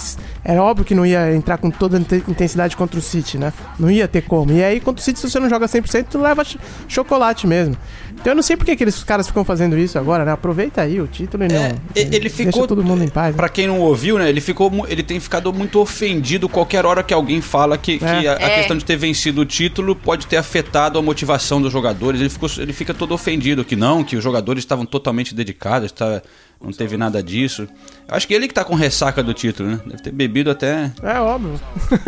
[0.44, 3.52] era óbvio que não ia entrar com toda a inte- intensidade contra o City, né?
[3.78, 4.50] Não ia ter como.
[4.52, 6.56] E aí, contra o City, se você não joga 100%, tu leva ch-
[6.88, 7.76] chocolate mesmo.
[8.20, 10.32] Então eu não sei por que aqueles caras ficam fazendo isso agora, né?
[10.32, 11.56] Aproveita aí o título e não...
[11.62, 13.32] É, ele deixa ficou todo mundo em paz.
[13.34, 13.36] né?
[13.36, 14.28] Pra quem não ouviu, né?
[14.28, 18.28] Ele ficou, ele tem ficado muito ofendido qualquer hora que alguém fala que, que É.
[18.28, 18.58] a, a É.
[18.58, 22.20] questão de ter vencido o título pode ter afetado a motivação dos jogadores.
[22.20, 26.22] Ele ficou, ele fica todo ofendido que não, que os jogadores estavam totalmente dedicados, tá,
[26.62, 27.62] não teve nada disso.
[28.08, 29.80] Eu acho que ele que tá com ressaca do título, né?
[29.84, 30.92] Deve ter bebido até.
[31.02, 31.60] É óbvio.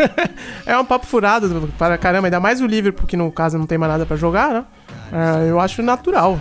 [0.67, 3.79] é um papo furado para caramba, ainda mais o Liverpool, que no caso não tem
[3.79, 4.65] mais nada pra jogar, né?
[5.13, 6.39] É, eu acho natural.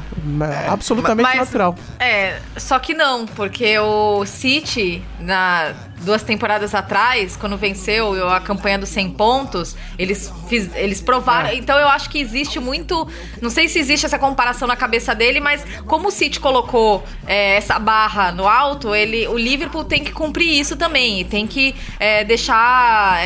[0.66, 1.76] é absolutamente Mas- natural.
[2.00, 5.74] É, só que não, porque o City, na
[6.04, 11.50] duas temporadas atrás, quando venceu a campanha dos 100 pontos, eles, fiz, eles provaram.
[11.50, 11.56] É.
[11.56, 13.08] Então eu acho que existe muito.
[13.42, 17.56] Não sei se existe essa comparação na cabeça dele, mas como o City colocou é,
[17.56, 21.22] essa barra no alto, ele, o Liverpool tem que cumprir isso também.
[21.22, 23.20] E tem que é, deixar.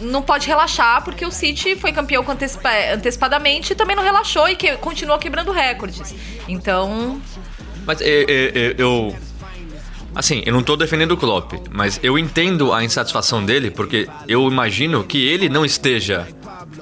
[0.00, 4.56] Não pode relaxar, porque o City foi campeão antecipa- antecipadamente e também não relaxou e
[4.56, 6.14] que, continuou quebrando recordes.
[6.48, 7.20] Então,
[7.86, 9.14] Mas é, é, é, eu.
[10.14, 14.48] Assim, eu não tô defendendo o Klopp, mas eu entendo a insatisfação dele, porque eu
[14.48, 16.26] imagino que ele não esteja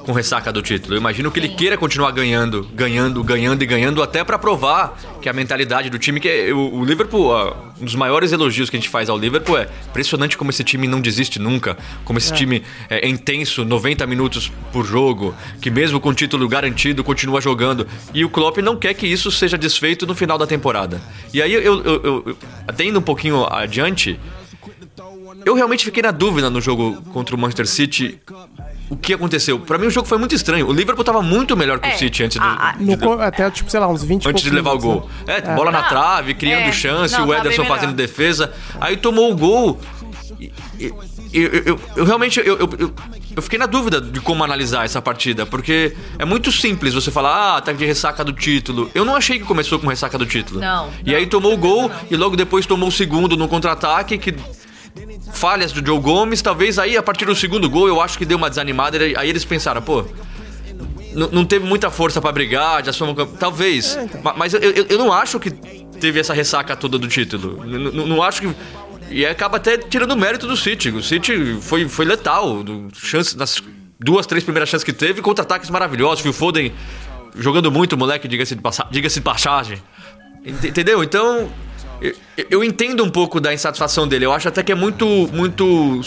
[0.08, 0.94] com ressaca do título.
[0.94, 5.28] Eu imagino que ele queira continuar ganhando, ganhando, ganhando e ganhando, até pra provar que
[5.28, 8.76] a mentalidade do time, que é, o, o Liverpool, ó, um dos maiores elogios que
[8.78, 12.32] a gente faz ao Liverpool é impressionante como esse time não desiste nunca, como esse
[12.32, 17.86] time é intenso, 90 minutos por jogo, que mesmo com o título garantido continua jogando.
[18.14, 21.02] E o Klopp não quer que isso seja desfeito no final da temporada.
[21.34, 24.18] E aí eu, eu, eu, eu até indo um pouquinho adiante,
[25.44, 28.18] eu realmente fiquei na dúvida no jogo contra o Manchester City.
[28.90, 29.59] O que aconteceu?
[29.61, 30.66] Pra mim o jogo foi muito estranho.
[30.66, 33.51] O Liverpool tava muito melhor que É, o City antes, do, a- a- de- até,
[33.51, 35.11] tipo, sei lá, uns 20 e antes de levar o gol.
[35.27, 35.38] né?
[35.44, 36.72] É, bola na Não, trave, criando é.
[36.72, 38.53] chance, Não, o tá Ederson bem fazendo defesa.
[38.81, 39.79] Aí tomou o gol.
[40.40, 40.92] E- e-
[41.31, 42.94] Eu, eu, eu- realmente eu, eu,
[43.37, 47.59] eu- fiquei na dúvida de como analisar essa partida, porque é muito simples você falar,
[47.59, 48.90] ah, tá de ressaca do título.
[48.94, 50.59] Eu não achei que começou com ressaca do título.
[50.59, 51.18] Não, E não.
[51.18, 54.35] aí tomou o gol e logo depois tomou o segundo no contra-ataque, que
[55.32, 58.37] falhas do Joe Gomes, talvez aí a partir do segundo gol eu acho que deu
[58.38, 60.04] uma desanimada, aí eles pensaram, pô,
[61.32, 65.12] não teve muita força pra brigar, já somos talvez, Ma- mas eu, eu, eu não
[65.12, 67.64] acho que teve essa ressaca toda do título.
[67.64, 68.54] N- n- Não acho que.
[69.11, 70.90] E acaba até tirando o mérito do City.
[70.90, 72.62] O City foi, foi letal.
[72.94, 73.61] Chance, nas
[73.98, 76.20] duas, três primeiras chances que teve, contra-ataques maravilhosos.
[76.20, 76.72] Phil Foden
[77.34, 79.82] jogando muito, moleque, diga-se de, passa- diga-se de passagem.
[80.44, 81.02] Ent- Entendeu?
[81.02, 81.48] Então,
[82.00, 82.14] eu,
[82.50, 84.24] eu entendo um pouco da insatisfação dele.
[84.26, 86.00] Eu acho até que é muito, muito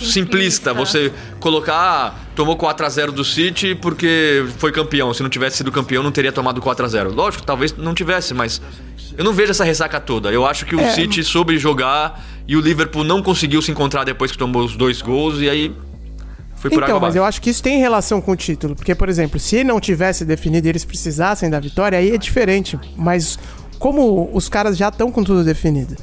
[0.00, 1.74] simplista você colocar.
[1.74, 5.12] ah, tomou 4x0 do City porque foi campeão.
[5.12, 7.14] Se não tivesse sido campeão, não teria tomado 4x0.
[7.14, 8.60] Lógico, talvez não tivesse, mas.
[9.16, 10.30] Eu não vejo essa ressaca toda.
[10.30, 14.30] Eu acho que o City soube jogar e o Liverpool não conseguiu se encontrar depois
[14.30, 15.74] que tomou os dois gols e aí
[16.58, 18.74] foi por Então, mas eu acho que isso tem relação com o título.
[18.74, 22.78] Porque, por exemplo, se não tivesse definido e eles precisassem da vitória, aí é diferente.
[22.96, 23.38] Mas
[23.78, 25.96] como os caras já estão com tudo definido,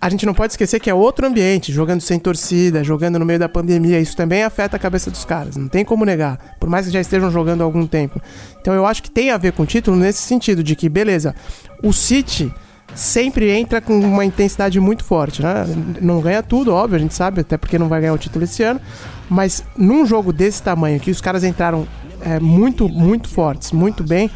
[0.00, 3.38] a gente não pode esquecer que é outro ambiente, jogando sem torcida, jogando no meio
[3.38, 3.98] da pandemia.
[3.98, 6.56] Isso também afeta a cabeça dos caras, não tem como negar.
[6.60, 8.20] Por mais que já estejam jogando há algum tempo.
[8.60, 11.34] Então eu acho que tem a ver com o título nesse sentido, de que, beleza,
[11.82, 12.52] o City
[12.94, 15.66] sempre entra com uma intensidade muito forte, né?
[16.00, 18.62] Não ganha tudo, óbvio, a gente sabe, até porque não vai ganhar o título esse
[18.62, 18.80] ano.
[19.28, 21.86] Mas num jogo desse tamanho, que os caras entraram
[22.20, 24.30] é, muito, muito fortes, muito bem.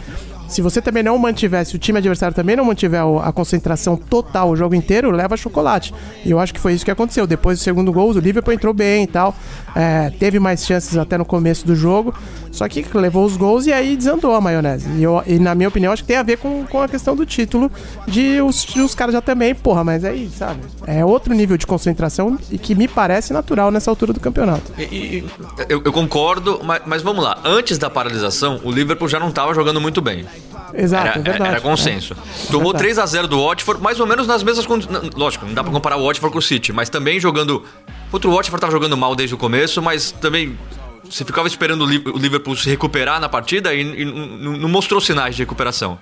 [0.53, 4.57] Se você também não mantivesse, o time adversário também não mantiver a concentração total o
[4.57, 5.95] jogo inteiro, leva chocolate.
[6.25, 7.27] E eu acho que foi isso que aconteceu.
[7.27, 9.35] Depois do segundo gol, o Liverpool entrou bem e tal.
[9.75, 12.15] É, teve mais chances até no começo do jogo.
[12.51, 14.87] Só que levou os gols e aí desandou a maionese.
[14.99, 17.17] E, eu- e na minha opinião, acho que tem a ver com, com a questão
[17.17, 17.71] do título.
[18.07, 20.61] De os, os caras já também, porra, mas aí, sabe?
[20.87, 24.71] É outro nível de concentração e que me parece natural nessa altura do campeonato.
[24.79, 25.25] E-
[25.67, 27.39] eu, eu concordo, mas, mas vamos lá.
[27.43, 30.27] Antes da paralisação, o Liverpool já não estava jogando muito bem.
[30.75, 31.51] Exato, Era, é verdade.
[31.51, 32.15] era consenso.
[32.51, 32.85] Tomou verdade.
[32.85, 35.11] 3 a 0 do Watford, mais ou menos nas mesmas condições.
[35.15, 37.65] Lógico, não dá pra comparar o Watford com o City, mas também jogando.
[38.11, 40.59] Contra o Watford tava jogando mal desde o começo, mas também.
[41.05, 44.99] Você ficava esperando o Li- o Liverpool se recuperar na partida e, e não mostrou
[45.01, 45.99] sinais de recuperação.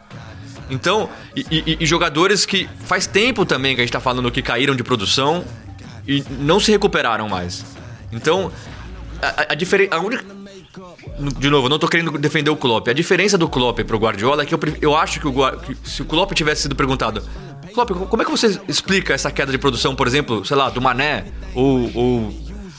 [0.70, 4.40] Então, e, e- e jogadores que faz tempo também que a gente tá falando que
[4.40, 5.44] caíram de produção
[6.06, 7.64] e não se recuperaram mais.
[8.12, 8.52] Então,
[9.48, 9.96] a, diferença.
[9.96, 10.24] A única.
[11.38, 12.88] De novo, não tô querendo defender o Klopp.
[12.88, 16.02] A diferença do Klopp pro Guardiola é que eu, eu acho que, o, que se
[16.02, 17.22] o Klopp tivesse sido perguntado
[17.72, 20.80] Klopp, como é que você explica essa queda de produção, por exemplo, sei lá, do
[20.80, 22.34] Mané ou, ou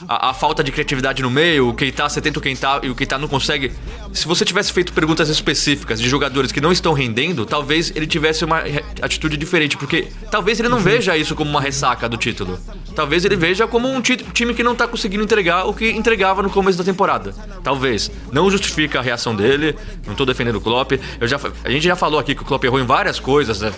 [0.08, 2.94] a, a falta de criatividade no meio, o Keita, você tenta o Keita e o
[2.94, 3.72] Keita não consegue.
[4.12, 8.44] Se você tivesse feito perguntas específicas de jogadores que não estão rendendo, talvez ele tivesse
[8.44, 8.62] uma
[9.00, 12.58] atitude diferente, porque talvez ele não veja isso como uma ressaca do título.
[12.94, 16.42] Talvez ele veja como um ti- time que não tá conseguindo entregar o que entregava
[16.42, 17.34] no começo da temporada.
[17.62, 18.10] Talvez.
[18.30, 19.74] Não justifica a reação dele,
[20.06, 20.92] não tô defendendo o Klopp.
[21.20, 23.72] Eu já, a gente já falou aqui que o Klopp errou em várias coisas, né?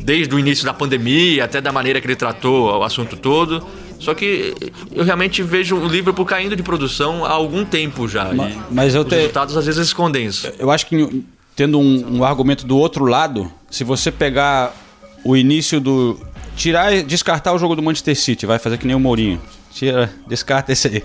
[0.00, 3.66] desde o início da pandemia até da maneira que ele tratou o assunto todo.
[4.00, 4.54] Só que
[4.92, 8.32] eu realmente vejo o Liverpool caindo de produção há algum tempo já.
[8.32, 10.50] Ma- e mas eu os te- resultados às vezes escondem isso.
[10.58, 11.22] Eu acho que
[11.54, 14.74] tendo um, um argumento do outro lado, se você pegar
[15.22, 16.18] o início do.
[16.56, 19.40] Tirar e descartar o jogo do Manchester City, vai fazer que nem o Mourinho.
[19.72, 21.04] Tira, descarta esse aí.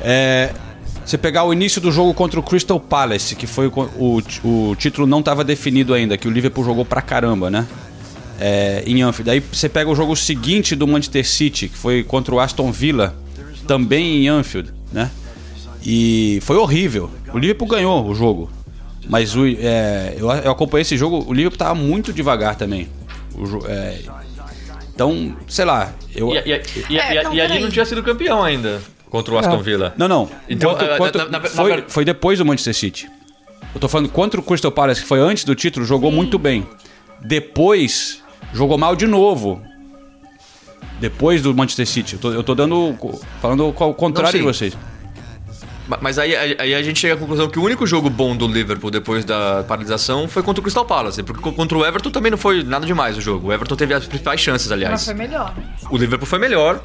[0.00, 0.52] É,
[1.04, 3.72] você pegar o início do jogo contra o Crystal Palace, que foi o,
[4.44, 7.66] o, o título não estava definido ainda, que o Liverpool jogou pra caramba, né?
[8.40, 9.30] É, em Anfield.
[9.30, 13.14] Aí você pega o jogo seguinte do Manchester City, que foi contra o Aston Villa,
[13.66, 15.10] também em Anfield, né?
[15.84, 17.10] E foi horrível.
[17.32, 18.50] O Liverpool ganhou o jogo.
[19.08, 22.88] Mas o, é, eu, eu acompanhei esse jogo, o Liverpool tava muito devagar também.
[23.34, 23.98] O é,
[24.94, 25.92] então, sei lá.
[26.14, 29.34] Eu, E, e- e- É, e- não, e ali não tinha sido campeão ainda contra
[29.34, 29.94] o Aston Villa.
[29.96, 30.30] Não, não.
[30.48, 33.08] Então, Quanto- eh, quanto- na- na- na foi, foi depois do Manchester City.
[33.74, 36.66] Eu tô falando contra o Crystal Palace, que foi antes do título, jogou muito bem.
[37.22, 38.19] Depois,
[38.52, 39.60] jogou mal de novo.
[41.00, 42.14] Depois do Manchester City.
[42.14, 42.94] Eu tô, eu tô dando.
[43.40, 44.38] falando o contrário sim.
[44.38, 44.76] de vocês.
[45.88, 48.46] Ma- Mas aí, aí- a gente chega à conclusão que o único jogo bom do
[48.46, 51.22] Liverpool depois da paralisação foi contra o Crystal Palace.
[51.22, 53.48] Porque co- contra o Everton também não foi nada demais o jogo.
[53.48, 55.04] O Everton teve as principais chances, Mas aliás.
[55.04, 55.54] foi melhor.
[55.90, 56.82] O Liverpool foi melhor.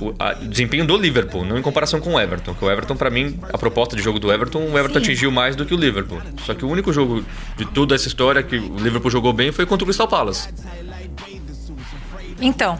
[0.00, 2.54] O a- desempenho do Liverpool, não em comparação com o Everton.
[2.54, 5.54] Que o Everton, pra mim, a proposta de jogo do Everton, o Everton atingiu mais
[5.56, 6.20] do que o Liverpool.
[6.44, 7.24] Só que o único jogo
[7.56, 10.48] de toda essa história que o Liverpool jogou bem foi contra o Crystal Palace.
[12.40, 12.78] Então,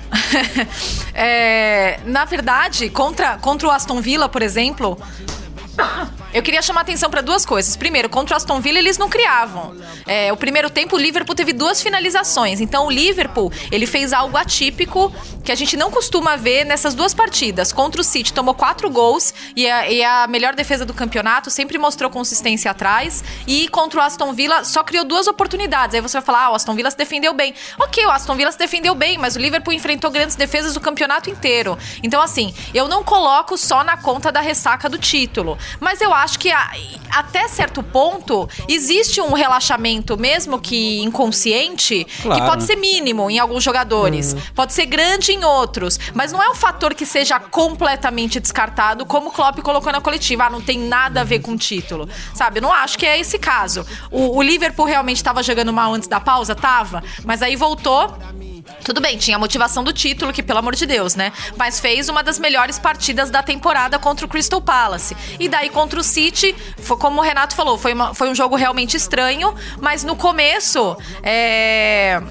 [1.14, 4.98] é, na verdade, contra, contra o Aston Villa, por exemplo,
[6.37, 7.79] eu queria chamar atenção para duas coisas.
[7.79, 9.75] Primeiro, contra o Aston Villa eles não criavam.
[10.07, 12.61] É, o primeiro tempo o Liverpool teve duas finalizações.
[12.61, 15.11] Então o Liverpool ele fez algo atípico
[15.42, 17.72] que a gente não costuma ver nessas duas partidas.
[17.72, 21.79] Contra o City tomou quatro gols e a, e a melhor defesa do campeonato sempre
[21.79, 23.25] mostrou consistência atrás.
[23.46, 25.94] E contra o Aston Villa só criou duas oportunidades.
[25.94, 27.55] Aí você vai falar, ah, o Aston Villa se defendeu bem.
[27.79, 31.31] Ok, o Aston Villa se defendeu bem, mas o Liverpool enfrentou grandes defesas do campeonato
[31.31, 31.79] inteiro.
[32.03, 36.25] Então assim, eu não coloco só na conta da ressaca do título, mas eu acho
[36.26, 36.72] acho que a-
[37.10, 42.66] até certo ponto existe um relaxamento, mesmo que inconsciente, que Claro, pode né?
[42.66, 46.94] ser mínimo em alguns jogadores, pode ser grande em outros, mas não é um fator
[46.94, 50.44] que seja completamente descartado, como o Klopp colocou na coletiva.
[50.46, 52.58] Ah, não tem nada a ver com o título, sabe?
[52.58, 53.86] Eu não acho que é esse caso.
[54.10, 58.12] O, o Liverpool realmente estava jogando mal antes da pausa, tava, mas aí voltou.
[58.87, 61.33] Tudo bem, tinha a motivação do título, que pelo amor de Deus, né?
[61.57, 65.16] Mas fez uma das melhores partidas da temporada contra o Crystal Palace.
[65.40, 68.55] E daí contra o City, foi, como o Renato falou, foi, uma- foi um jogo
[68.55, 70.96] realmente estranho, mas no começo.
[71.20, 72.22] É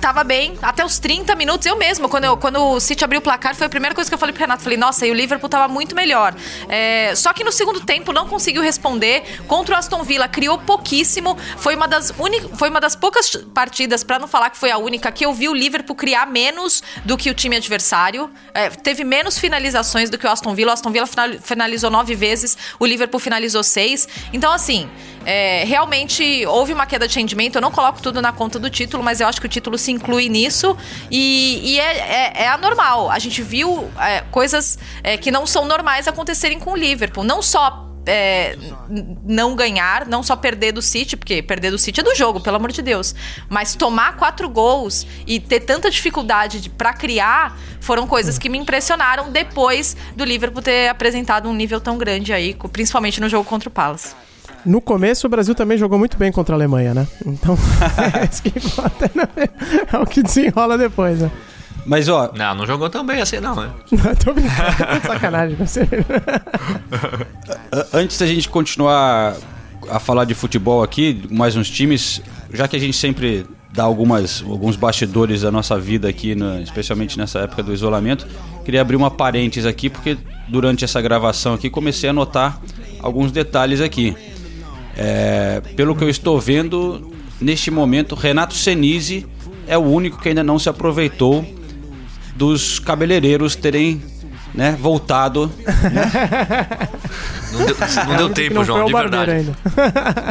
[0.00, 3.22] tava bem, até os 30 minutos, eu mesmo, quando, eu, quando o City abriu o
[3.22, 5.48] placar, foi a primeira coisa que eu falei pro Renato, falei, nossa, e o Liverpool
[5.48, 6.34] tava muito melhor.
[6.68, 11.36] É, só que no segundo tempo não conseguiu responder, contra o Aston Villa criou pouquíssimo,
[11.56, 14.78] foi uma das, uni, foi uma das poucas partidas, pra não falar que foi a
[14.78, 19.04] única, que eu vi o Liverpool criar menos do que o time adversário, É, teve
[19.04, 22.86] menos finalizações do que o Aston Villa, o Aston Villa final- finalizou nove vezes, o
[22.86, 24.88] Liverpool finalizou seis, então assim...
[25.26, 27.54] É, realmente houve uma queda de rendimento.
[27.56, 29.92] Eu não coloco tudo na conta do título, mas eu acho que o título se
[29.92, 30.76] inclui nisso
[31.10, 33.10] e, e é, é, é anormal.
[33.10, 37.24] A gente viu é, coisas é, que não são normais acontecerem com o Liverpool.
[37.24, 38.56] Não só é,
[39.24, 42.56] não ganhar, não só perder do City, porque perder do City é do jogo, pelo
[42.56, 43.14] amor de Deus.
[43.48, 48.58] Mas tomar quatro gols e ter tanta dificuldade de, pra criar foram coisas que me
[48.58, 53.68] impressionaram depois do Liverpool ter apresentado um nível tão grande aí, principalmente no jogo contra
[53.68, 54.14] o Palace.
[54.64, 57.06] No começo, o Brasil também jogou muito bem contra a Alemanha, né?
[57.26, 57.56] Então,
[58.20, 59.28] é isso que conta, né?
[59.92, 61.30] É o que desenrola depois, né?
[61.86, 63.70] Mas, ó, Não, não jogou tão bem assim, não, né?
[64.24, 65.56] Tô brincando, sacanagem.
[65.56, 65.86] Você...
[67.72, 69.36] a- antes da gente continuar
[69.90, 72.22] a falar de futebol aqui, mais uns times,
[72.52, 77.18] já que a gente sempre dá algumas, alguns bastidores da nossa vida aqui, na- especialmente
[77.18, 78.26] nessa época do isolamento,
[78.64, 80.16] queria abrir uma parênteses aqui, porque
[80.48, 82.58] durante essa gravação aqui comecei a notar
[83.00, 84.16] alguns detalhes aqui.
[84.96, 89.26] É, pelo que eu estou vendo, neste momento, Renato Senise
[89.66, 91.44] é o único que ainda não se aproveitou
[92.36, 94.02] dos cabeleireiros terem
[94.54, 95.50] né, voltado.
[97.52, 97.76] Não deu,
[98.08, 99.30] não deu que tempo, não João, de verdade.
[99.30, 99.56] ainda.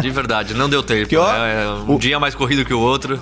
[0.02, 1.08] De verdade, não deu tempo.
[1.10, 3.21] Que, ó, é, é um o- dia mais corrido que o outro.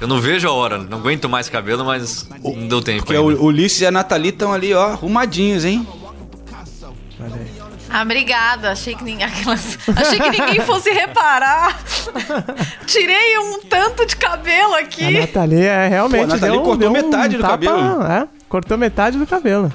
[0.00, 3.34] Eu não vejo a hora, não aguento mais cabelo, mas não deu tempo Porque ainda.
[3.40, 5.84] o Ulisses e a Nathalie estão ali, ó, arrumadinhos, hein?
[7.90, 8.70] Ah, obrigada.
[8.72, 11.78] Achei que, ninguém, aquelas- achei que ninguém fosse reparar.
[12.86, 15.18] Tirei um tanto de cabelo A aqui.
[15.20, 16.26] Nathalie é realmente.
[16.26, 18.02] Pô, a Nathalie deu, cortou deu um metade do tapa, cabelo.
[18.04, 19.72] É, cortou metade do cabelo.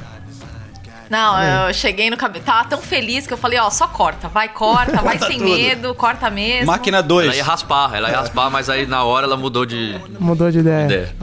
[1.09, 2.43] Não, eu cheguei no cabelo.
[2.43, 4.27] Tava tão feliz que eu falei, ó, só corta.
[4.29, 5.49] Vai, corta, vai sem tudo.
[5.49, 6.67] medo, corta mesmo.
[6.67, 7.35] Máquina Ela 2.
[7.35, 10.85] ia raspar, ela ia raspar, mas aí na hora ela mudou de Mudou de ideia.
[10.85, 11.15] ideia.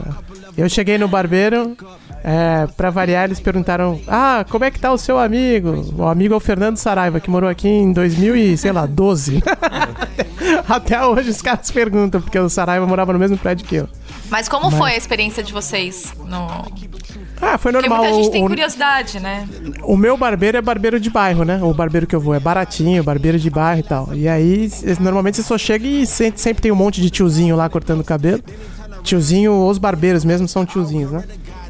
[0.57, 1.75] Eu cheguei no barbeiro,
[2.23, 5.85] é, pra variar, eles perguntaram: Ah, como é que tá o seu amigo?
[5.97, 9.41] O amigo é o Fernando Saraiva, que morou aqui em 2000 e, sei lá, 12.
[10.67, 13.89] Até hoje os caras perguntam, porque o Saraiva morava no mesmo prédio que eu.
[14.29, 16.13] Mas como foi a experiência de vocês?
[16.25, 16.47] No...
[17.43, 18.03] Ah, foi Porque normal.
[18.03, 19.47] muita gente o- tem curiosidade, né?
[19.83, 21.59] O meu barbeiro é barbeiro de bairro, né?
[21.61, 24.09] O barbeiro que eu vou é baratinho, barbeiro de bairro e tal.
[24.13, 27.67] E aí, normalmente você só chega e se- sempre tem um monte de tiozinho lá
[27.67, 28.43] cortando o cabelo.
[29.03, 31.23] Tiozinho, os barbeiros mesmo são tiozinhos, né?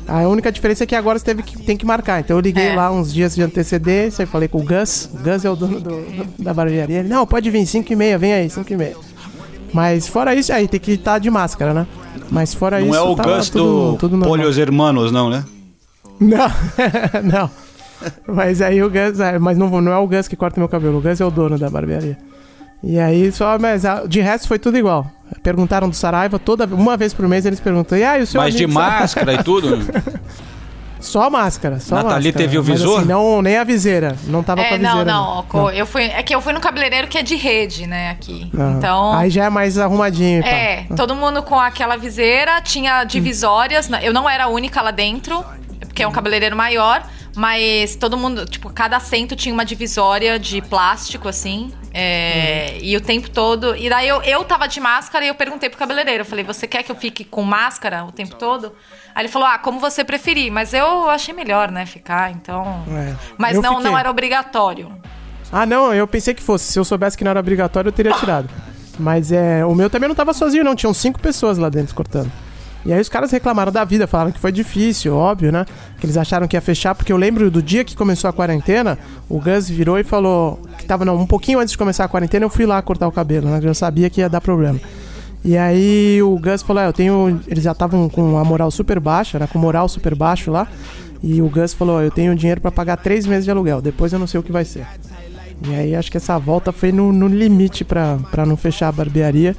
[0.07, 2.19] A única diferença é que agora você teve que, tem que marcar.
[2.19, 2.75] Então eu liguei É.
[2.75, 5.09] lá uns dias de antecedência e falei com o Gus.
[5.13, 6.99] O Gus é o dono do- do- da barbearia.
[6.99, 8.95] Ele, não, pode vir, 5 e meia, vem aí, 5 e meia.
[9.73, 11.87] Mas fora isso, aí tem que estar de máscara, né?
[12.29, 14.19] Mas fora Não isso, é o tá Gus tudo, do tudo.
[14.19, 15.45] Polios Hermanos, não, né?
[16.19, 16.51] Não,
[17.23, 17.49] não.
[18.27, 20.97] Mas aí o Gus, é, mas não, não é o Gus que corta meu cabelo,
[20.97, 22.17] o Gus é o dono da barbearia.
[22.83, 25.05] E aí só, mas ah, de resto foi tudo igual.
[25.43, 28.53] Perguntaram do Saraiva, toda uma vez por mês eles perguntam, e aí o seu Mas
[28.55, 29.77] de amigo Saraiva?" máscara e tudo.
[30.99, 32.31] Só máscara, só Nathalie máscara.
[32.45, 32.99] teve o Mas, visor?
[32.99, 35.03] assim, não, nem a viseira, não tava com a É, viseira.
[35.03, 35.43] não, não.
[35.45, 38.51] co- Eu fui, é que eu fui no cabeleireiro que é de rede, né, aqui.
[38.53, 38.77] Aham.
[38.77, 39.13] Então.
[39.13, 40.49] Aí já é mais arrumadinho e pá.
[40.49, 43.89] É, todo mundo com aquela viseira, tinha divisórias.
[43.89, 43.99] né?
[44.03, 45.43] Eu não era a única lá dentro,
[45.79, 47.01] porque é um cabeleireiro maior,
[47.35, 51.71] mas todo mundo, tipo, cada assento tinha uma divisória de plástico, assim.
[51.93, 53.75] é, E o tempo todo.
[53.75, 56.21] E daí eu, eu tava de máscara e eu perguntei pro cabeleireiro.
[56.21, 58.73] Eu falei, você quer que eu fique com máscara o tempo todo?
[59.15, 60.51] Aí ele falou, ah, como você preferir.
[60.51, 62.83] Mas eu achei melhor, né, ficar, então.
[62.89, 63.15] É.
[63.37, 63.91] Mas não, fiquei.
[63.91, 64.91] não era obrigatório.
[65.51, 66.71] Ah, não, eu pensei que fosse.
[66.71, 68.49] Se eu soubesse que não era obrigatório, eu teria tirado.
[68.99, 70.75] Mas é, o meu também não tava sozinho, não.
[70.75, 72.31] Tinham cinco pessoas lá dentro cortando.
[72.85, 75.65] E aí os caras reclamaram da vida, falaram que foi difícil, óbvio, né?
[75.99, 78.97] Que eles acharam que ia fechar, porque eu lembro do dia que começou a quarentena,
[79.29, 82.45] o Gus virou e falou que tava não, um pouquinho antes de começar a quarentena,
[82.45, 83.59] eu fui lá cortar o cabelo, né?
[83.61, 84.79] Eu sabia que ia dar problema.
[85.43, 87.39] E aí o Gus falou, é, eu tenho.
[87.47, 89.47] Eles já estavam com a moral super baixa, né?
[89.47, 90.67] Com moral super baixo lá.
[91.23, 94.17] E o Gus falou, eu tenho dinheiro pra pagar três meses de aluguel, depois eu
[94.17, 94.87] não sei o que vai ser.
[95.67, 99.55] E aí acho que essa volta foi no, no limite pra não fechar a barbearia.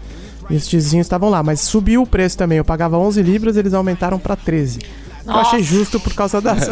[0.50, 2.58] E os tiozinhos estavam lá, mas subiu o preço também.
[2.58, 4.80] Eu pagava 11 libras, eles aumentaram pra 13.
[5.24, 5.72] Eu achei Nossa.
[5.72, 6.68] justo por causa das.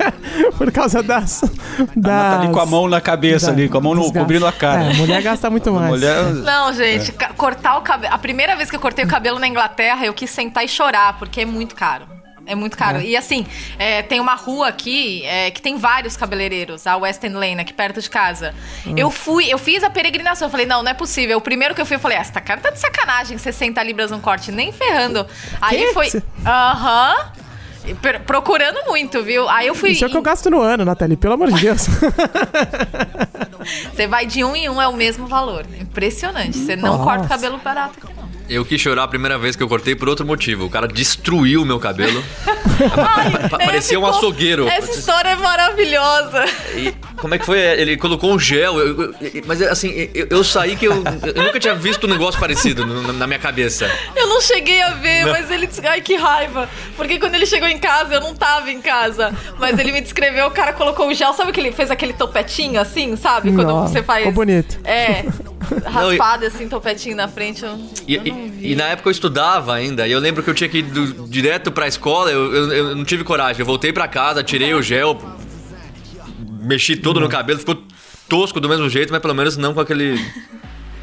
[0.56, 1.40] por causa das.
[2.02, 4.46] Tá ali das com a mão na cabeça, da- ali, com a mão no, cobrindo
[4.46, 4.84] a cara.
[4.84, 5.88] É, mulher gasta muito mais.
[5.90, 6.24] Mulher.
[6.32, 8.14] Não, gente, ca- cortar o cabelo.
[8.14, 11.18] A primeira vez que eu cortei o cabelo na Inglaterra, eu quis sentar e chorar,
[11.18, 12.06] porque é muito caro.
[12.46, 13.00] É muito caro.
[13.00, 13.46] E assim,
[13.78, 18.00] é, tem uma rua aqui é, que tem vários cabeleireiros, a Western Lane, aqui perto
[18.00, 18.54] de casa.
[18.86, 18.94] Hum.
[18.96, 20.46] Eu fui, eu fiz a peregrinação.
[20.46, 21.38] Eu falei, não, não é possível.
[21.38, 24.10] O primeiro que eu fui, eu falei, ah, essa cara tá de sacanagem, 60 libras
[24.10, 25.26] um corte, nem ferrando.
[25.60, 25.92] Aí Que?
[25.92, 26.08] foi.
[26.44, 27.32] Aham.
[28.26, 29.48] Procurando muito, viu?
[29.48, 29.90] Aí eu fui.
[29.90, 31.86] Isso é o que eu gasto no ano, Nathalie, pelo amor de Deus.
[33.92, 35.64] Você vai de um em um, é o mesmo valor.
[35.80, 36.58] Impressionante.
[36.58, 37.04] Você não Nossa.
[37.04, 38.29] corta o cabelo barato aqui, não.
[38.50, 40.64] Eu quis chorar a primeira vez que eu cortei por outro motivo.
[40.64, 42.22] O cara destruiu o meu cabelo.
[43.48, 44.66] Pa- Parecia um Ficou- açougueiro.
[44.68, 46.44] Essa história é maravilhosa.
[46.74, 47.58] E como é que foi?
[47.60, 49.14] Ele colocou um gel, eu- eu-
[49.46, 50.92] mas assim, eu, eu saí que eu,
[51.34, 53.88] eu nunca tinha visto um negócio parecido no- na minha cabeça.
[54.16, 55.86] Eu não cheguei a ver, mas ele disse.
[55.86, 56.68] Ai, que raiva.
[56.96, 59.32] Porque quando ele chegou em casa, eu não tava em casa.
[59.58, 61.32] Mas ele me descreveu, o cara colocou o gel.
[61.34, 63.52] Sabe que ele fez aquele topetinho assim, sabe?
[63.52, 64.20] Quando Nossa, você faz.
[64.20, 64.78] ficou bonito.
[64.84, 65.22] É.
[65.92, 67.64] Não, e- Raspado assim, topetinho na frente.
[67.64, 67.78] Eu,
[68.08, 68.72] E, eu não vi.
[68.72, 71.28] e na época eu estudava ainda, e eu lembro que eu tinha que ir do-
[71.28, 73.60] direto pra escola, eu, eu- eu não tive coragem.
[73.60, 75.18] Eu voltei pra casa, tirei o gel,
[76.62, 77.82] mexi todo no cabelo, ficou
[78.28, 80.18] tosco do mesmo jeito, mas pelo menos não com aquele.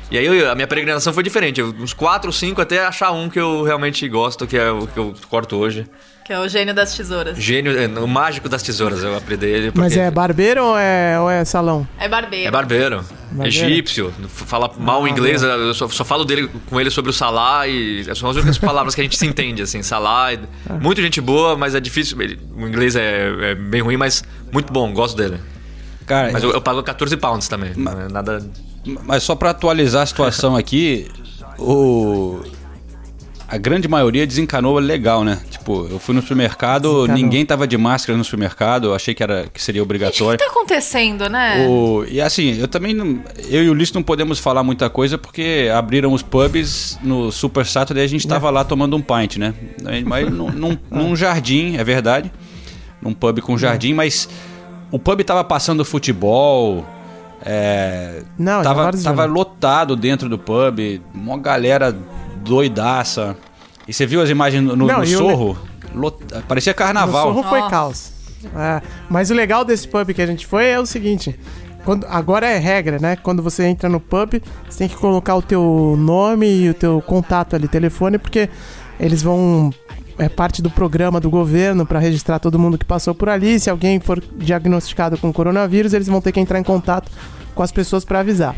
[0.09, 3.29] E aí eu- a minha peregrinação foi diferente, eu- uns 4, 5 até achar um
[3.29, 5.85] que eu realmente gosto, que é o que eu corto hoje.
[6.25, 7.37] Que é o gênio das tesouras.
[7.37, 9.71] Gênio, é, o mágico das tesouras, eu aprendi ele.
[9.73, 11.87] Mas porque- é barbeiro ou é, ou é salão?
[11.97, 12.47] É barbeiro.
[12.47, 13.05] É barbeiro.
[13.31, 13.47] Barbeiro?
[13.47, 14.13] Egípcio.
[14.27, 15.41] Fala mal Ah, inglês.
[15.41, 18.93] Eu só, só falo dele, com ele sobre o Salah e são as únicas palavras
[18.93, 19.81] que a gente se entende, assim.
[19.81, 20.33] Salah.
[20.33, 20.39] e-
[20.69, 20.73] Ah.
[20.73, 22.21] Muito gente boa, mas é difícil.
[22.21, 24.91] ele- o inglês é, é bem ruim, mas muito bom.
[24.93, 25.37] Gosto dele.
[26.05, 27.71] Cara, Mas eu, eu pago 14 pounds também.
[27.75, 28.41] não é Nada.
[29.05, 31.07] Mas só pra atualizar a situação aqui,
[31.57, 32.39] o
[33.49, 35.39] a grande maioria desencanou legal, né?
[35.49, 37.15] Tipo, eu fui no supermercado, Desencanou.
[37.15, 39.95] ninguém tava de máscara no supermercado, eu achei que era que seria Gente, o que
[39.95, 40.37] obrigatório.
[40.37, 41.65] tá acontecendo, né?
[41.65, 45.17] O, e assim, eu também não, eu e o Ulisses não podemos falar muita coisa
[45.17, 49.37] porque abriram os pubs no Super Saturday e a gente tava lá tomando um pint,
[49.37, 49.53] né?
[50.05, 52.29] Mas num, num, num jardim, é verdade.
[53.01, 54.27] Num pub com jardim, mas
[54.91, 56.85] o pub tava passando futebol.
[57.49, 61.95] É, Não, já tava, tava lotado dentro do pub, uma galera
[62.43, 63.37] doidaça.
[63.87, 65.57] E você viu as imagens no, Não, no Sorro?
[65.95, 67.29] Lot- parecia carnaval.
[67.29, 68.11] No Sorro foi caos.
[68.55, 71.39] É, mas o legal desse pub que a gente foi é o seguinte.
[71.85, 73.15] Quando, agora é regra, né?
[73.15, 77.01] Quando você entra no pub, você tem que colocar o teu nome e o teu
[77.01, 78.49] contato ali, telefone, porque
[78.99, 79.73] eles vão.
[80.19, 83.59] É parte do programa do governo para registrar todo mundo que passou por ali.
[83.59, 87.09] Se alguém for diagnosticado com coronavírus, eles vão ter que entrar em contato
[87.57, 88.55] com as pessoas para avisar.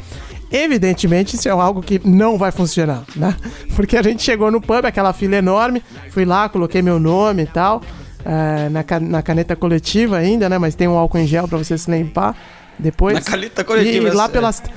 [0.52, 3.36] Evidentemente, isso é algo que não vai funcionar, né?
[3.76, 5.82] Porque a gente chegou no pub, aquela fila enorme,
[6.12, 7.82] fui lá, coloquei meu nome e tal,
[8.26, 10.58] é, na, na caneta coletiva ainda, né?
[10.58, 12.36] Mas tem um álcool em gel pra você se limpar
[12.78, 13.14] depois.
[13.16, 14.62] Na caneta coletiva, E lá é- pelas...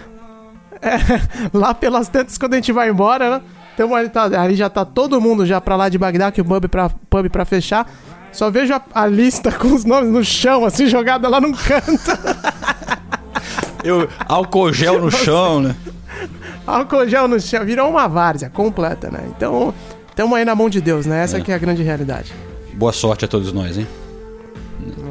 [0.84, 0.98] É,
[1.56, 3.42] lá pelas tantas, quando a gente vai embora, né?
[3.72, 6.44] Então ali, tá- ali já tá todo mundo já pra lá de Bagdá, que o
[6.44, 7.88] pub pra, pub pra fechar.
[8.32, 12.10] Só vejo a, a lista com os nomes no chão, assim, jogada lá num canto.
[13.84, 15.76] Eu, álcool gel no chão, né?
[16.66, 19.24] Álcool gel no chão, virou uma várzea completa, né?
[19.36, 19.74] Então,
[20.08, 21.22] estamos aí na mão de Deus, né?
[21.24, 22.32] Essa que é a grande realidade.
[22.74, 23.86] Boa sorte a todos nós, hein?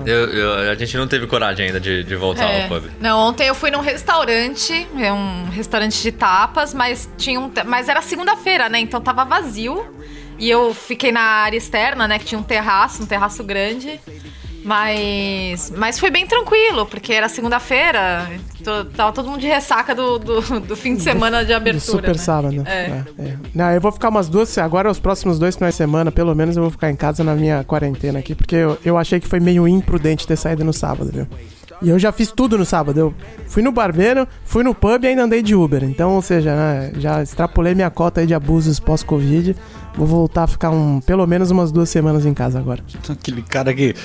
[0.06, 2.64] Eu- eu- a gente não teve coragem ainda de, de voltar É.
[2.64, 2.90] ao pub.
[3.00, 7.88] Não, ontem eu fui num restaurante, é um restaurante de tapas, mas tinha um, mas
[7.88, 8.80] era segunda-feira, né?
[8.80, 9.86] Então tava vazio.
[10.40, 14.00] E eu fiquei na área externa, né, que tinha um terraço, um terraço grande.
[14.64, 18.30] Mas mas foi bem tranquilo, porque era segunda-feira,
[18.96, 21.82] tava todo mundo de ressaca do, do, do fim de semana de Do abertura.
[21.82, 22.18] super né?
[22.18, 22.64] sábado.
[22.66, 22.72] É.
[22.72, 23.38] É, é.
[23.54, 24.58] Não, eu vou ficar umas duas.
[24.58, 27.34] Agora, os próximos dois finais de semana, pelo menos, eu vou ficar em casa na
[27.36, 31.12] minha quarentena aqui, porque eu, eu achei que foi meio imprudente ter saído no sábado,
[31.12, 31.28] viu?
[31.82, 33.00] E eu já fiz tudo no sábado.
[33.00, 33.14] Eu
[33.48, 35.84] fui no barbeiro, fui no pub e ainda andei de Uber.
[35.84, 39.56] Então, ou seja, né, já extrapolei minha cota aí de abusos pós-Covid.
[39.96, 42.84] Vou voltar a ficar um, pelo menos umas duas semanas em casa agora.
[43.10, 43.96] Aquele cara que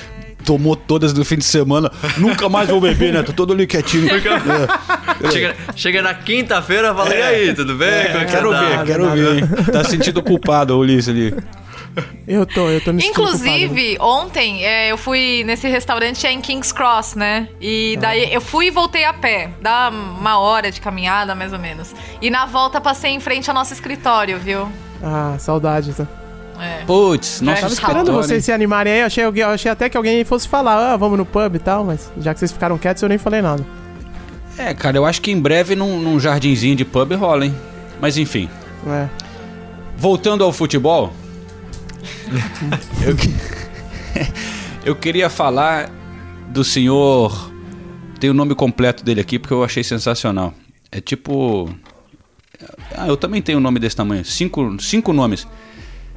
[0.46, 3.22] tomou todas no fim de semana, nunca mais vou beber, né?
[3.22, 4.08] Tô todo ali quietinho.
[4.08, 5.30] É.
[5.30, 7.88] Chega, chega na quinta-feira e fala: e aí, tudo bem?
[7.88, 9.72] É que quero você tá?" ver, quero ver.
[9.72, 11.34] Tá sentindo culpado, Ulisses ali.
[12.28, 13.52] Eu tô, eu tô me sentindo culpado, viu?
[13.52, 17.48] Inclusive, ontem é, eu fui nesse restaurante é em King's Cross, né?
[17.60, 19.50] E daí eu fui e voltei a pé.
[19.60, 21.94] Dá uma hora de caminhada, mais ou menos.
[22.20, 24.70] E na volta passei em frente ao nosso escritório, viu?
[25.02, 25.92] Ah, saudade.
[25.94, 26.06] Tá?
[26.60, 26.84] É.
[26.86, 30.24] Putz, nossa, Tava Esperando vocês se animarem aí, eu achei, eu achei até que alguém
[30.24, 33.08] fosse falar, ah, vamos no pub e tal, mas já que vocês ficaram quietos, eu
[33.08, 33.64] nem falei nada.
[34.58, 37.54] É, cara, eu acho que em breve num, num jardinzinho de pub rola, hein?
[38.00, 38.48] Mas enfim.
[38.86, 39.06] É.
[39.98, 41.12] Voltando ao futebol.
[43.06, 43.34] eu, que-
[44.84, 45.90] eu queria falar
[46.48, 47.50] do senhor.
[48.18, 50.54] Tem o nome completo dele aqui porque eu achei sensacional.
[50.90, 51.68] É tipo.
[52.96, 54.24] Ah, eu também tenho um nome desse tamanho.
[54.24, 55.46] Cinco, cinco nomes.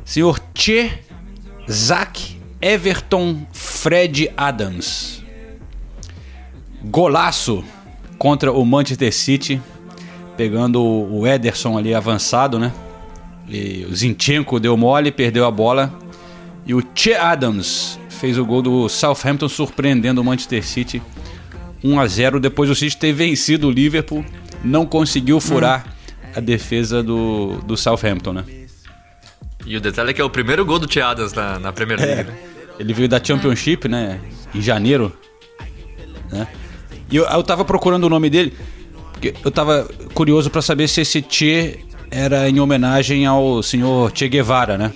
[0.09, 0.89] Senhor Che
[1.69, 5.23] Zac Everton Fred Adams.
[6.83, 7.63] Golaço
[8.17, 9.61] contra o Manchester City.
[10.35, 12.73] Pegando o Ederson ali avançado, né?
[13.47, 15.93] E o Zinchenko deu mole, perdeu a bola.
[16.65, 21.03] E o Che Adams fez o gol do Southampton, surpreendendo o Manchester City
[21.83, 24.25] 1 a 0 Depois o City ter vencido o Liverpool,
[24.63, 25.85] não conseguiu furar
[26.35, 28.58] a defesa do, do Southampton, né?
[29.69, 32.23] E o detalhe é que é o primeiro gol do Tiadas na, na Premier League.
[32.31, 32.37] né?
[32.79, 34.19] Ele veio da Championship, né?
[34.53, 35.13] Em janeiro.
[36.31, 36.47] Né?
[37.11, 38.51] E eu, eu tava procurando o nome dele,
[39.13, 44.27] porque eu tava curioso pra saber se esse Che era em homenagem ao senhor Che
[44.27, 44.91] Guevara, né?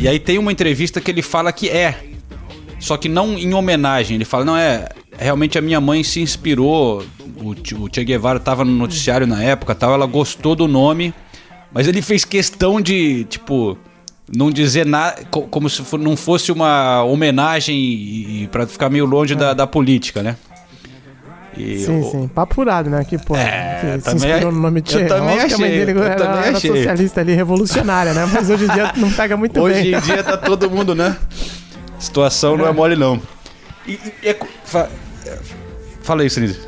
[0.00, 2.04] E aí tem uma entrevista que ele fala que é.
[2.80, 4.14] Só que não em homenagem.
[4.14, 4.88] Ele fala, não, é.
[5.18, 7.04] Realmente a minha mãe se inspirou.
[7.36, 9.92] O, o Che Guevara tava no noticiário na época tal.
[9.92, 11.12] Ela gostou do nome.
[11.74, 13.76] Mas ele fez questão de, tipo,
[14.34, 15.24] não dizer nada.
[15.30, 19.52] co- Como se fo- não fosse uma homenagem e, e para ficar meio longe da,
[19.52, 20.36] da política, né?
[21.56, 22.28] E Sim, o- sim.
[22.28, 23.04] Papo furado, né?
[23.04, 25.04] Que, pô, É, que eu se inspirou no nome eu Che.
[25.04, 26.70] também que a mãe achei, dele eu era, também era achei.
[26.70, 28.28] socialista ali, revolucionária, né?
[28.32, 29.94] Mas hoje em dia não pega muito Hoje bem.
[29.94, 31.16] em dia tá todo mundo, né?
[31.98, 33.20] Situação não é mole, não.
[33.86, 34.88] E, e é fa-
[35.26, 35.38] é,
[36.02, 36.58] fala aí, Sinise.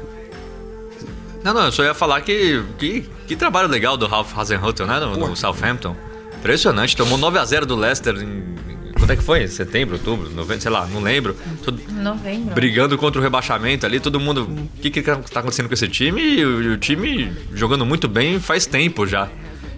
[1.46, 4.98] Não, não, eu só ia falar que, que, que trabalho legal do Ralph Hasenhuttl, né?
[4.98, 5.94] No, no Southampton.
[6.40, 8.56] Impressionante, tomou 9x0 do Leicester em.
[8.98, 9.46] Quando é que foi?
[9.46, 11.36] Setembro, outubro, novembro, sei lá, não lembro.
[11.62, 12.52] Todo- Novembro.
[12.52, 14.42] brigando contra o rebaixamento ali, todo mundo.
[14.76, 16.20] O que, que tá acontecendo com esse time?
[16.20, 19.28] E o, o time jogando muito bem faz tempo já.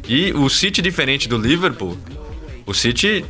[0.09, 1.99] E o City, diferente do Liverpool,
[2.65, 3.27] o City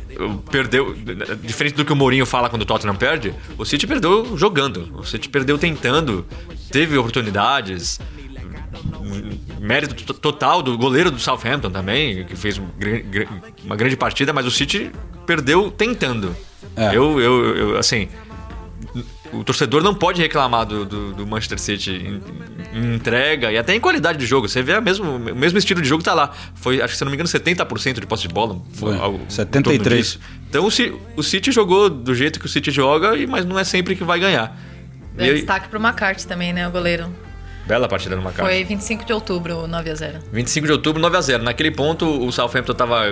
[0.49, 0.95] perdeu.
[1.43, 4.89] Diferente do que o Mourinho fala quando o Tottenham perde, o City perdeu jogando.
[4.97, 6.25] O City perdeu tentando,
[6.71, 7.99] teve oportunidades.
[9.59, 12.67] Mérito to- total do goleiro do Southampton também, que fez um
[13.65, 14.91] uma grande partida, mas o City
[15.25, 16.35] perdeu tentando.
[16.75, 16.95] É.
[16.95, 18.07] Eu, eu, eu, assim,
[19.33, 22.21] o torcedor não pode reclamar do, do, do Manchester City em,
[22.79, 24.47] em entrega e até em qualidade de jogo.
[24.47, 26.31] Você vê a mesmo, o mesmo estilo de jogo tá lá.
[26.55, 28.59] Foi, acho que se não me engano, 70% de posse de bola.
[28.73, 29.97] Foi, algo em torno 73.
[30.05, 30.19] disso.
[30.49, 33.63] Então o, o City jogou do jeito que o City joga, e- mas não é
[33.63, 34.57] sempre que vai ganhar.
[35.17, 37.07] E É aí- destaque pro McCarthy também, né, o goleiro.
[37.69, 38.49] Bela partida no Maccabi.
[38.49, 40.15] Foi 25 de outubro, 9x0.
[40.33, 41.43] 25 de outubro, 9x0.
[41.43, 43.03] Naquele ponto, o Southampton tava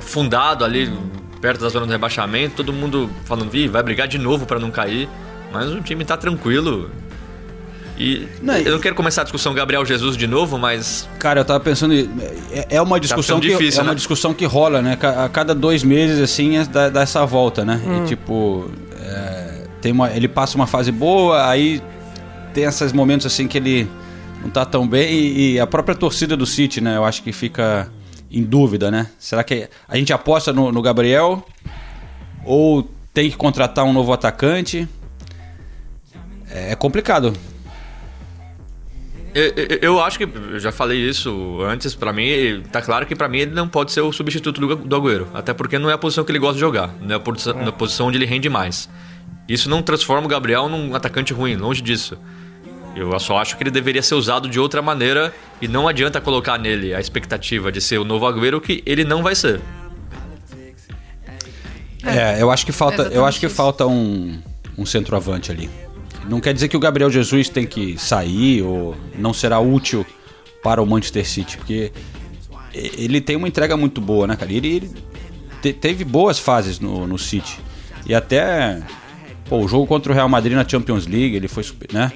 [0.00, 0.92] fundado ali,
[1.40, 2.56] perto da zona do rebaixamento.
[2.56, 5.08] Todo mundo falando, vi, vai brigar de novo pra não cair.
[5.52, 6.90] Mas o time tá tranquilo.
[7.96, 11.44] E Não, eu não quero começar a discussão Gabriel Jesus de novo, mas Cara, eu
[11.44, 11.94] tava pensando.
[12.50, 13.94] É, é uma discussão ficando que difícil, é uma né?
[13.96, 14.98] discussão que rola, né?
[15.02, 17.80] A cada dois meses, assim, é- dá, dá essa volta, né?
[18.02, 18.70] E tipo.
[19.00, 21.80] é, tem uma, ele passa uma fase boa, aí
[22.52, 23.88] tem esses momentos assim que ele
[24.42, 25.12] não tá tão bem.
[25.12, 26.96] E, e a própria torcida do City, né?
[26.96, 27.90] Eu acho que fica
[28.30, 29.08] em dúvida, né?
[29.18, 31.46] Será que a gente aposta no, no Gabriel?
[32.44, 34.88] Ou tem que contratar um novo atacante?
[36.50, 37.32] É, é complicado.
[39.34, 43.28] eu, eu- acho que, eu já falei isso antes, pra mim, tá claro que pra
[43.28, 45.28] mim ele não pode ser o substituto do, do Agüero.
[45.34, 47.54] Até porque não é a posição que ele gosta de jogar, não é a posição,
[47.54, 48.88] na posição onde ele rende mais.
[49.48, 52.16] Isso não transforma o Gabriel num atacante ruim, longe disso.
[52.96, 56.58] Eu só acho que ele deveria ser usado de outra maneira e não adianta colocar
[56.58, 59.60] nele a expectativa de ser o novo Agüero que ele não vai ser.
[62.04, 63.54] É, eu acho que falta, eu acho que isso.
[63.54, 64.38] falta um,
[64.76, 65.68] um centroavante ali.
[66.28, 70.04] Não quer dizer que o Gabriel Jesus tem que sair ou não será útil
[70.62, 71.92] para o Manchester City, porque
[72.74, 74.52] ele tem uma entrega muito boa, né, cara?
[74.52, 74.90] Ele, ele
[75.62, 77.58] te- teve boas fases no, no City.
[78.06, 78.80] E até
[79.48, 82.12] pô, o jogo contra o Real Madrid na Champions League, ele foi, super- né?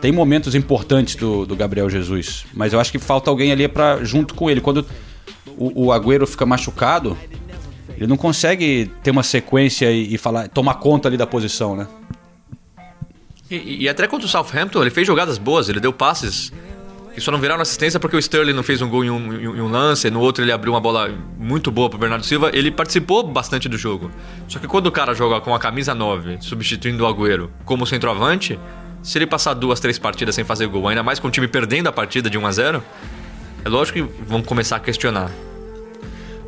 [0.00, 4.04] Tem momentos importantes do, do Gabriel Jesus, mas eu acho que falta alguém ali para
[4.04, 4.60] junto com ele.
[4.60, 4.86] Quando
[5.56, 7.16] o, o Agüero fica machucado,
[7.96, 11.88] ele não consegue ter uma sequência e, e falar, tomar conta ali da posição, né?
[13.50, 16.52] E, e até contra o Southampton, ele fez jogadas boas, ele deu passes
[17.18, 19.60] que só não viraram assistência porque o Sterling não fez um gol em um, em
[19.60, 22.48] um- lance, no outro ele abriu uma bola muito boa pro Bernardo Silva.
[22.54, 24.08] Ele participou bastante do jogo.
[24.46, 28.56] Só que quando o cara joga com a camisa 9, substituindo o Agüero como centroavante,
[29.08, 31.86] se ele passar duas, três partidas sem fazer gol, ainda mais com o time perdendo
[31.86, 32.82] a partida de 1 a 0
[33.64, 35.30] é lógico que vão começar a questionar.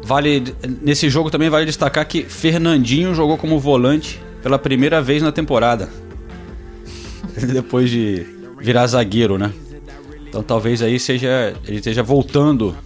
[0.03, 5.33] Vale nesse jogo também vale destacar que Fernandinho jogou como volante pela primeira vez na
[5.33, 5.89] temporada.
[7.51, 8.27] Depois de
[8.59, 9.51] virar zagueiro, né?
[10.29, 12.77] Então talvez aí seja ele esteja voltando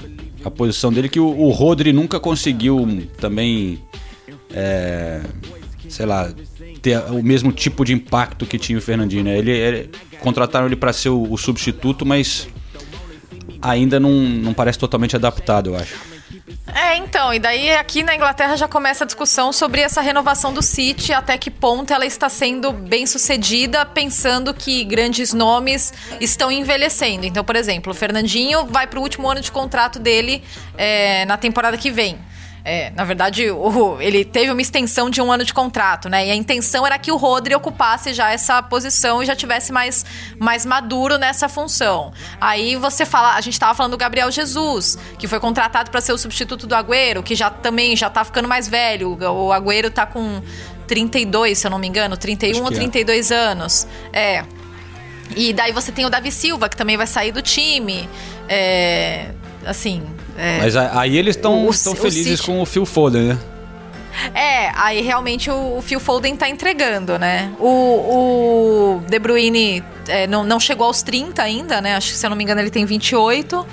[0.45, 3.83] a posição dele que o, o Rodri nunca conseguiu também,
[4.53, 5.21] é,
[5.89, 6.31] sei lá,
[6.83, 9.25] ter o mesmo tipo de impacto que tinha o Fernandinho.
[9.25, 9.39] Né?
[9.39, 12.49] Ele, ele contrataram ele para ser o, o substituto, mas
[13.61, 16.15] ainda não, não parece totalmente adaptado, eu acho.
[16.75, 20.61] É, então, e daí aqui na Inglaterra já começa a discussão sobre essa renovação do
[20.63, 27.27] City, até que ponto ela está sendo bem sucedida, pensando que grandes nomes estão envelhecendo.
[27.27, 30.43] Então, por exemplo, o Fernandinho vai para o último ano de contrato dele
[30.77, 32.19] é, na temporada que vem.
[32.65, 36.27] É, na verdade, o, ele teve uma extensão de um ano de contrato, né?
[36.27, 40.05] E a intenção era que o Rodri ocupasse já essa posição e já tivesse mais,
[40.39, 42.11] mais maduro nessa função.
[42.41, 46.15] Aí você fala, a gente estava falando do Gabriel Jesus, que foi contratado para ser
[46.15, 49.19] o substituto do Agüero, que já também já tá ficando mais velho.
[49.21, 50.41] O Agüero tá com
[50.87, 53.37] 32, se eu não me engano, 31 ou 32 é.
[53.37, 53.87] anos.
[54.11, 54.43] É.
[55.37, 58.09] E daí você tem o Davi Silva, que também vai sair do time.
[58.49, 59.33] É,
[59.67, 60.03] assim,
[60.37, 60.59] é.
[60.59, 63.39] Mas aí eles estão felizes o com o Phil Foden, né?
[64.33, 67.53] É, aí realmente o, o Phil Foden tá entregando, né?
[67.59, 71.97] O, o De Bruyne é, não, não chegou aos 30 ainda, né?
[71.97, 73.67] Acho que, se eu não me engano, ele tem 28.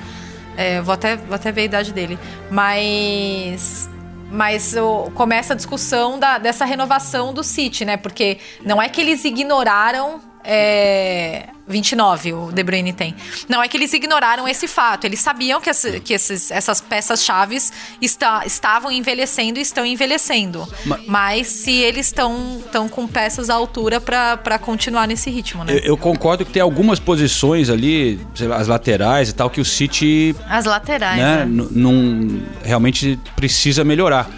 [0.58, 2.18] É, vou, até, vou até ver a idade dele.
[2.50, 3.90] Mas
[4.32, 4.74] mas
[5.14, 7.98] começa a discussão da, dessa renovação do City, né?
[7.98, 13.16] Porque não é que eles ignoraram é, 29 o De Bruyne tem.
[13.48, 15.06] Não, é que eles ignoraram esse fato.
[15.06, 17.72] Eles sabiam que, essa, que esses, essas peças-chaves
[18.02, 20.68] está, estavam envelhecendo e estão envelhecendo.
[20.86, 25.74] Mas, Mas se eles estão com peças à altura para continuar nesse ritmo, né?
[25.74, 29.66] Eu, eu, concordo que tem algumas posições ali, lá, as laterais e tal, que o
[29.66, 30.36] City.
[30.48, 31.46] As laterais, né?
[31.46, 31.68] né?
[31.72, 34.30] Não, realmente precisa melhorar.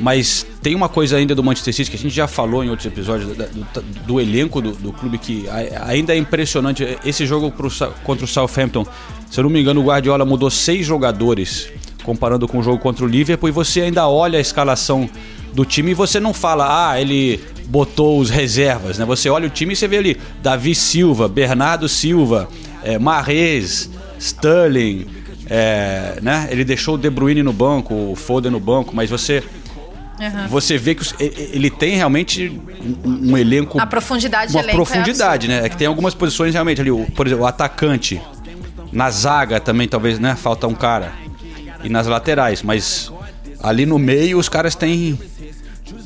[0.00, 2.86] Mas tem uma coisa ainda do Manchester City que a gente já falou em outros
[2.86, 5.44] episódios do, do, elenco do, do, clube que
[5.82, 6.98] ainda é impressionante.
[7.04, 7.70] Esse jogo pro,
[8.02, 8.86] contra o Southampton,
[9.30, 11.70] se eu não me engano, o Guardiola mudou seis jogadores
[12.02, 15.08] comparando com o jogo contra o Liverpool e você ainda olha a escalação
[15.52, 19.04] do time e você não fala, ah, ele botou os reservas, né?
[19.04, 22.48] Você olha o time e você vê ali Davi Silva, Bernardo Silva,
[22.82, 25.06] é, Marrez, Sterling,
[25.46, 26.48] é, né?
[26.50, 29.42] Ele deixou o De Bruyne no banco, o Foden no banco, mas você
[30.20, 30.48] Uhum.
[30.48, 32.60] Você vê que ele tem realmente
[33.02, 33.80] um, elenco.
[33.80, 35.66] A profundidade Uma de profundidade, é né?
[35.66, 36.90] É que tem algumas posições realmente ali.
[36.90, 38.20] Por exemplo, o atacante.
[38.92, 40.36] Na zaga também, talvez, né?
[40.36, 41.12] Falta um cara.
[41.82, 42.62] E nas laterais.
[42.62, 43.10] Mas
[43.62, 45.18] ali no meio os caras têm.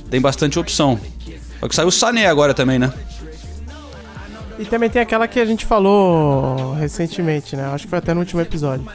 [0.09, 1.01] Tem bastante opção.
[1.59, 2.93] Só que saiu o Sané agora também, né?
[4.59, 7.65] E também tem aquela que a gente falou recentemente, né?
[7.73, 8.87] Acho que foi até no último episódio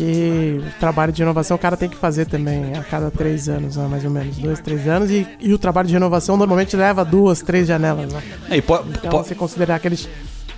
[0.00, 3.76] que o trabalho de inovação o cara tem que fazer também a cada três anos,
[3.76, 7.04] né, mais ou menos, dois, três anos, e, e o trabalho de inovação normalmente leva
[7.04, 8.10] duas, três janelas.
[8.10, 8.22] Né?
[8.48, 9.18] É, po, então, po...
[9.18, 9.96] você considerar que ele,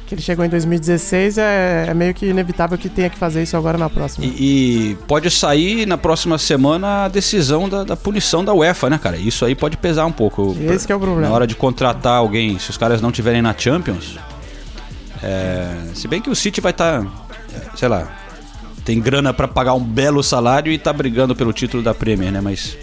[0.06, 3.56] que ele chegou em 2016, é, é, meio que inevitável que tenha que fazer isso
[3.56, 4.24] agora na próxima.
[4.24, 8.98] E, e pode sair na próxima semana a decisão da, da, punição da UEFA, né,
[9.02, 9.16] cara?
[9.16, 10.56] Isso aí pode pesar um pouco.
[10.60, 11.28] Esse pra, é o problema.
[11.28, 14.16] Na hora de contratar alguém, se os caras não tiverem na Champions.
[15.20, 18.21] É, se bem que o City vai estar, tá, sei lá,
[18.84, 22.40] tem grana para pagar um belo salário e tá brigando pelo título da Premier, né?
[22.40, 22.76] Mas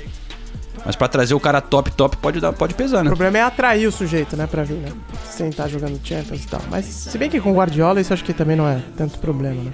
[0.85, 3.09] mas para trazer o cara top top pode dar, pode pesar, né?
[3.09, 4.91] O problema é atrair o sujeito, né, para vir, né?
[5.25, 6.61] Sem estar tá jogando Champions e tal.
[6.69, 9.73] Mas se bem que com Guardiola isso acho que também não é tanto problema, né?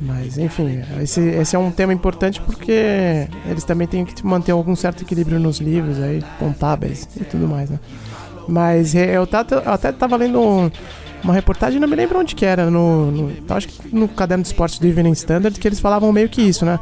[0.00, 4.76] Mas enfim, esse, esse é um tema importante porque eles também têm que manter algum
[4.76, 7.78] certo equilíbrio nos livros aí, contábeis e tudo mais, né?
[8.48, 10.70] Mas eu, eu até tava lendo um,
[11.22, 14.48] uma reportagem, não me lembro onde que era, no, no, acho que no caderno de
[14.48, 16.78] esportes do Evening Standard, que eles falavam meio que isso, né?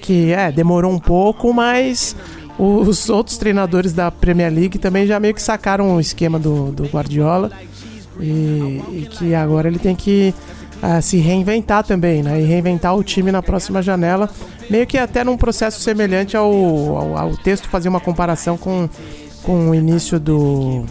[0.00, 2.14] Que é, demorou um pouco, mas
[2.58, 6.84] os outros treinadores da Premier League também já meio que sacaram o esquema do, do
[6.84, 7.50] Guardiola
[8.20, 10.34] e, e que agora ele tem que
[10.82, 12.40] uh, se reinventar também, né?
[12.40, 14.28] E reinventar o time na próxima janela,
[14.68, 18.88] meio que até num processo semelhante ao, ao, ao texto fazer uma comparação com,
[19.42, 20.84] com o início do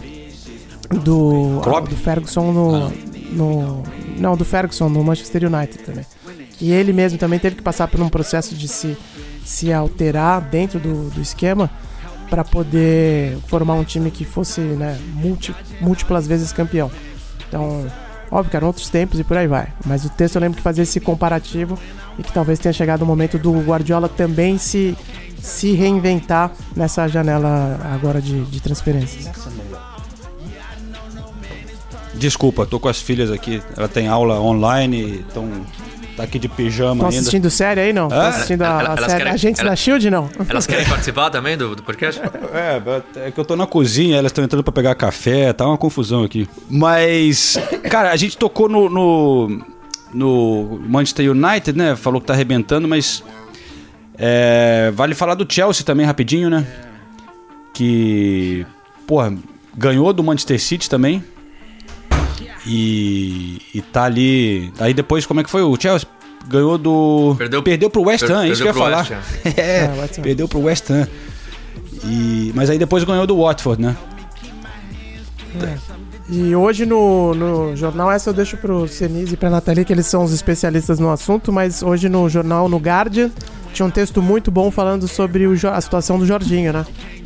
[0.90, 2.92] do, ah, do Ferguson no, ah,
[3.32, 3.82] no.
[4.18, 6.04] Não, do Ferguson no Manchester United também.
[6.52, 8.96] Que ele mesmo também teve que passar por um processo de se,
[9.44, 11.70] se alterar dentro do, do esquema
[12.28, 16.90] para poder formar um time que fosse né, multi, múltiplas vezes campeão.
[17.48, 17.86] Então,
[18.30, 19.68] óbvio que eram outros tempos e por aí vai.
[19.86, 21.78] Mas o texto eu lembro que fazia esse comparativo
[22.18, 24.96] e que talvez tenha chegado o momento do Guardiola também se,
[25.40, 29.30] se reinventar nessa janela agora de, de transferências.
[32.18, 33.62] Desculpa, tô com as filhas aqui.
[33.76, 35.48] Ela tem aula online, estão
[36.16, 37.16] tá aqui de pijama ainda.
[37.18, 38.08] assistindo série aí, não?
[38.10, 40.28] Ah, assistindo a, ela- a série querem- Agentes ela- da SHIELD, não?
[40.48, 42.20] Elas querem participar também do, do podcast?
[42.52, 45.78] É, é que eu tô na cozinha, elas estão entrando pra pegar café, tá uma
[45.78, 46.48] confusão aqui.
[46.68, 47.56] Mas,
[47.88, 49.64] cara, a gente tocou no, no,
[50.12, 51.94] no Manchester United, né?
[51.94, 53.22] Falou que tá arrebentando, mas.
[54.18, 56.66] é, vale falar do Chelsea também rapidinho, né?
[57.72, 58.66] Que.
[59.06, 59.32] Porra,
[59.76, 61.22] ganhou do Manchester City também.
[62.68, 64.70] E, e tá ali.
[64.78, 65.62] Aí depois, como é que foi?
[65.62, 66.06] O Chelsea
[66.46, 67.34] ganhou do.
[67.38, 69.06] Perdeu- perdeu pro West per- Ham, isso que eu ia falar.
[69.56, 71.08] É, É, perdeu pro West Ham.
[72.04, 73.96] E, mas aí depois ganhou do Watford, né?
[76.30, 80.06] E hoje no, no jornal, essa eu deixo pro Senise e pra Nathalie, que eles
[80.06, 83.30] são os especialistas no assunto, mas hoje no jornal, no Guardian,
[83.72, 86.84] tinha um texto muito bom falando sobre o a situação do Jorginho, né?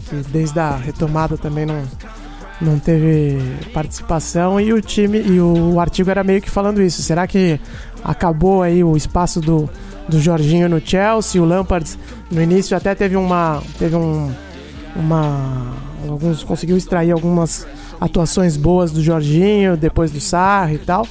[0.08, 1.82] Que desde a retomada também não,
[2.62, 3.38] não teve
[3.74, 7.02] participação e o time, e o artigo era meio que falando isso.
[7.02, 7.60] Será que
[8.04, 9.68] acabou aí o espaço do,
[10.08, 11.42] do Jorginho no Chelsea?
[11.42, 11.98] O Lampard
[12.30, 13.62] no início até teve uma.
[13.78, 14.30] Teve um,
[14.94, 15.74] uma.
[16.08, 17.66] Alguns conseguiu extrair algumas
[18.00, 21.06] atuações boas do Jorginho, depois do Sarri e tal.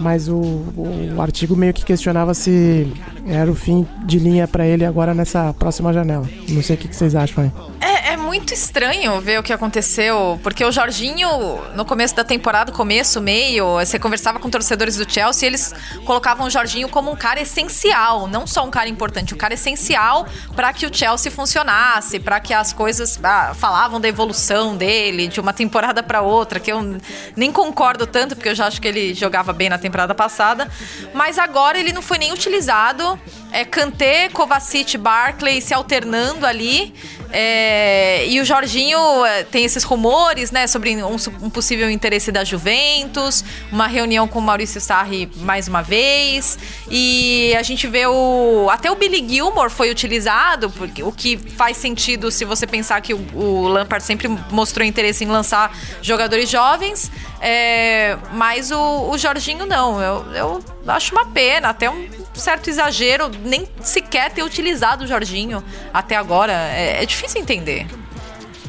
[0.00, 2.92] Mas o, o artigo meio que questionava se
[3.26, 6.28] era o fim de linha pra ele agora nessa próxima janela.
[6.48, 7.52] Não sei o que, que vocês acham aí.
[7.80, 11.26] É, é muito estranho ver o que aconteceu, porque o Jorginho,
[11.74, 15.74] no começo da temporada, começo, meio, você conversava com torcedores do Chelsea eles
[16.04, 20.26] colocavam o Jorginho como um cara essencial, não só um cara importante, um cara essencial
[20.54, 25.40] para que o Chelsea funcionasse, para que as coisas ah, falavam da evolução dele de
[25.40, 26.98] uma temporada para outra, que eu
[27.34, 30.70] nem concordo tanto, porque eu já acho que ele jogava bem na temporada passada,
[31.14, 33.18] mas agora ele não foi nem utilizado.
[33.50, 36.92] É Kanté, Kovacic, Barkley se alternando ali.
[37.36, 42.44] É, e o Jorginho é, tem esses rumores, né, sobre um, um possível interesse da
[42.44, 46.56] Juventus, uma reunião com o Maurício Sarri mais uma vez.
[46.88, 48.68] E a gente vê o.
[48.70, 53.12] Até o Billy Gilmore foi utilizado, porque, o que faz sentido se você pensar que
[53.12, 57.10] o, o Lampard sempre mostrou interesse em lançar jogadores jovens.
[57.40, 60.00] É, mas o, o Jorginho não.
[60.00, 65.62] Eu, eu acho uma pena, até um certo exagero, nem sequer ter utilizado o Jorginho
[65.92, 66.52] até agora.
[66.52, 67.86] É, é difícil entender.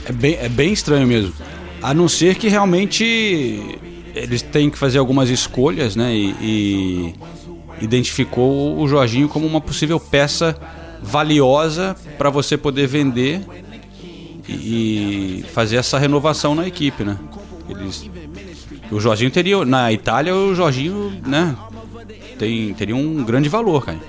[0.05, 1.33] É bem, é bem estranho mesmo.
[1.81, 3.79] A não ser que realmente
[4.13, 6.13] eles têm que fazer algumas escolhas, né?
[6.15, 7.15] E, e
[7.81, 10.55] identificou o Jorginho como uma possível peça
[11.01, 13.41] valiosa para você poder vender
[14.47, 17.17] e, e fazer essa renovação na equipe, né?
[17.69, 18.09] Eles,
[18.91, 21.55] o Jorginho teria na Itália o Jorginho, né?
[22.37, 23.99] Tem, teria um grande valor, cara.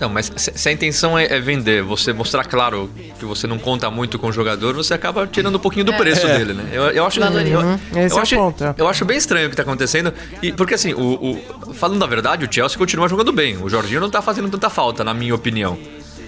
[0.00, 3.88] Não, mas se a intenção é, é vender, você mostrar claro que você não conta
[3.90, 6.68] muito com o jogador, você acaba tirando um pouquinho do preço dele, né?
[6.72, 7.74] Eu, eu acho, eu, Uhum.
[7.74, 8.74] Esse eu é o acho, ponto, é.
[8.76, 10.12] eu acho bem estranho o que tá acontecendo.
[10.42, 11.38] E, porque assim, o,
[11.68, 13.56] o- falando a verdade, o Chelsea continua jogando bem.
[13.62, 15.78] O Jorginho não tá fazendo tanta falta, na minha opinião.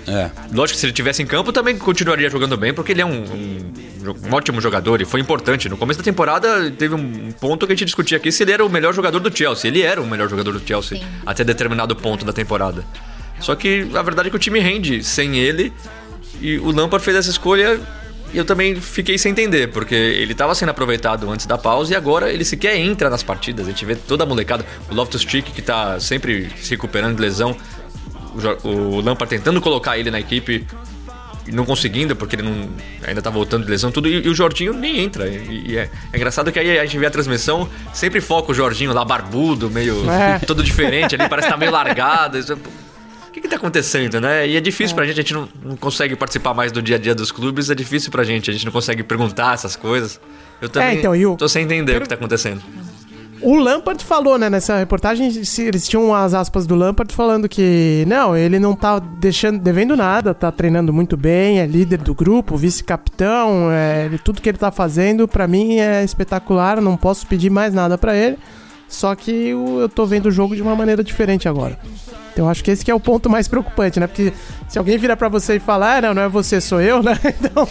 [0.07, 0.31] É.
[0.53, 3.25] Lógico que se ele tivesse em campo também continuaria jogando bem, porque ele é um,
[3.25, 3.73] um
[4.15, 5.69] um ótimo jogador e foi importante.
[5.69, 8.65] No começo da temporada teve um ponto que a gente discutia aqui se ele era
[8.65, 9.69] o melhor jogador do Chelsea.
[9.69, 12.85] Ele era o melhor jogador do Chelsea até determinado ponto da temporada.
[13.41, 15.73] Só que a verdade é que o time rende sem ele
[16.41, 17.81] e o Lampard fez essa escolha
[18.33, 21.97] e eu também fiquei sem entender, porque ele estava sendo aproveitado antes da pausa e
[21.97, 23.67] agora ele sequer entra nas partidas.
[23.67, 27.57] A gente vê toda a molecada, o Loftus-Cheek que tá sempre se recuperando de lesão,
[28.65, 30.67] o o Lampard tentando colocar ele na equipe
[31.47, 32.69] e não conseguindo, porque ele não,
[33.07, 35.29] ainda tá voltando de lesão, tudo, e, e o Jorginho nem entra.
[35.29, 38.55] E, e é, é engraçado que aí a gente vê a transmissão, sempre foca o
[38.55, 40.39] Jorginho lá barbudo, meio É.
[40.41, 42.37] todo diferente ali, parece que tá meio largado.
[42.39, 44.49] Isso é- O que, que tá acontecendo, né?
[44.49, 46.99] E é difícil pra gente, a gente não, não consegue participar mais do dia a
[46.99, 50.19] dia dos clubes, é difícil pra gente, a gente não consegue perguntar essas coisas.
[50.61, 52.63] Eu também então, e o- tô sem entender o que tá acontecendo.
[53.43, 55.27] O Lampard falou, né, nessa reportagem,
[55.59, 60.35] eles tinham as aspas do Lampard falando que não, ele não tá deixando, devendo nada,
[60.35, 65.29] tá treinando muito bem, é líder do grupo, vice-capitão, é, tudo que ele tá fazendo
[65.29, 68.39] pra mim é espetacular, não posso pedir mais nada pra ele.
[68.89, 71.79] Só que eu tô vendo o jogo de uma maneira diferente agora.
[72.33, 74.07] Então eu acho que esse que é o ponto mais preocupante, né?
[74.07, 74.33] Porque
[74.69, 77.19] se alguém virar pra você e falar, ah, não, não é você, sou eu, né?
[77.41, 77.67] Então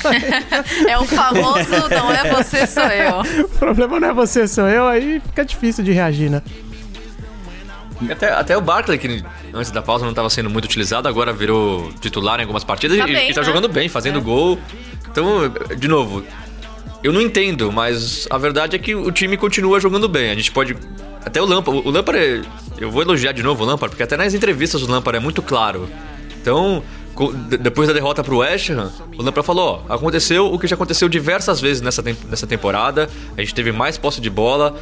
[0.90, 3.22] É o famoso não é você, sou eu.
[3.46, 6.42] o problema não é você, sou eu, aí fica difícil de reagir, né?
[8.12, 11.92] Até, até o Barkley, que antes da pausa não estava sendo muito utilizado, agora virou
[12.02, 13.48] titular em algumas partidas Tá e, bem, e tá né?
[13.48, 14.22] jogando bem, fazendo É.
[14.22, 14.60] gol.
[15.10, 16.24] Então, de novo,
[17.06, 20.32] eu não entendo, mas a verdade é que o time continua jogando bem.
[20.32, 20.76] A gente pode.
[21.24, 21.82] Até o Lampard.
[21.88, 22.42] O Lampard, é-
[22.80, 25.42] eu vou elogiar de novo o Lampard, porque até nas entrevistas o Lampard é muito
[25.42, 25.88] claro.
[26.42, 26.84] Então,
[27.60, 31.08] depois da derrota pro West Ham, o Lampard falou: ó, aconteceu o que já aconteceu
[31.08, 33.10] diversas vezes nessa, nessa temporada.
[33.38, 34.76] A gente teve mais posse de bola.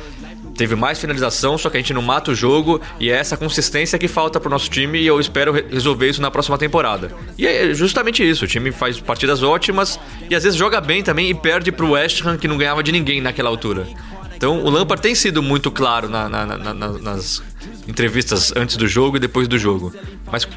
[0.56, 3.97] Teve mais finalização, só que a gente não mata o jogo e é essa consistência
[3.97, 7.12] que falta pro nosso time e eu espero re- resolver isso na próxima temporada.
[7.38, 9.99] E é justamente isso, o time faz partidas ótimas
[10.30, 12.91] e às vezes joga bem também e perde pro West Ham que não ganhava de
[12.91, 13.88] ninguém naquela altura.
[14.36, 17.41] Então o Lampard tem sido muito claro na- na- na- nas
[17.88, 19.93] entrevistas antes do jogo e depois do jogo.
[20.32, 20.47] Mas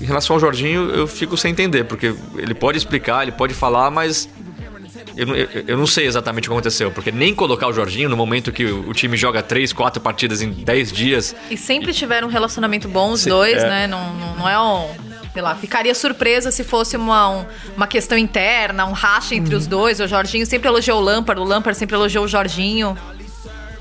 [0.00, 3.90] em relação ao Jorginho, eu fico sem entender, porque ele pode explicar, ele pode falar,
[3.90, 4.28] mas
[5.18, 8.08] eu, não- eu- eu não sei exatamente o que aconteceu, porque nem colocar o Jorginho
[8.08, 11.34] no momento que o, o time joga 3, 4 partidas em 10 dias.
[11.50, 13.68] E sempre tiveram um relacionamento bom os dois, é.
[13.68, 13.86] né?
[13.86, 15.08] Não, não, não é um.
[15.32, 17.46] Sei lá, ficaria surpresa se fosse uma, um-
[17.76, 20.00] uma questão interna, um racha entre os dois.
[20.00, 22.96] O Jorginho sempre elogiou o Lampard, o Lampard sempre elogiou o Jorginho.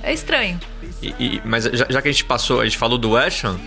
[0.03, 0.59] É estranho.
[1.01, 3.57] E- e- mas já, já que a gente passou, a gente falou do West Ham,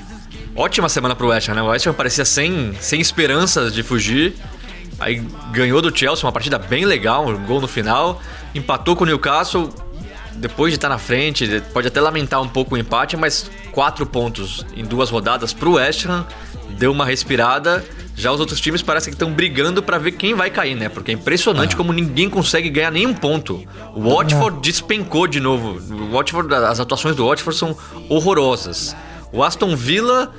[0.55, 1.63] ótima semana pro West Ham, né?
[1.63, 4.35] O West Ham parecia sem, sem esperanças de fugir.
[5.01, 8.21] Aí ganhou do Chelsea, uma partida bem legal, um gol no final.
[8.55, 9.73] Empatou com o Newcastle,
[10.37, 14.65] depois de estar na frente, pode até lamentar um pouco o empate, mas quatro pontos
[14.77, 16.27] em duas rodadas pro West Ham,
[16.79, 17.85] deu uma respirada.
[18.17, 20.91] Já os outros times parecem que estão brigando para ver quem vai cair, né?
[20.91, 23.65] Porque é impressionante como ninguém consegue ganhar nenhum ponto.
[23.95, 25.81] O Watford despencou de novo.
[25.95, 27.75] O Watford, as atuações do Watford são
[28.11, 28.95] horrorosas.
[29.33, 30.35] O Aston Villa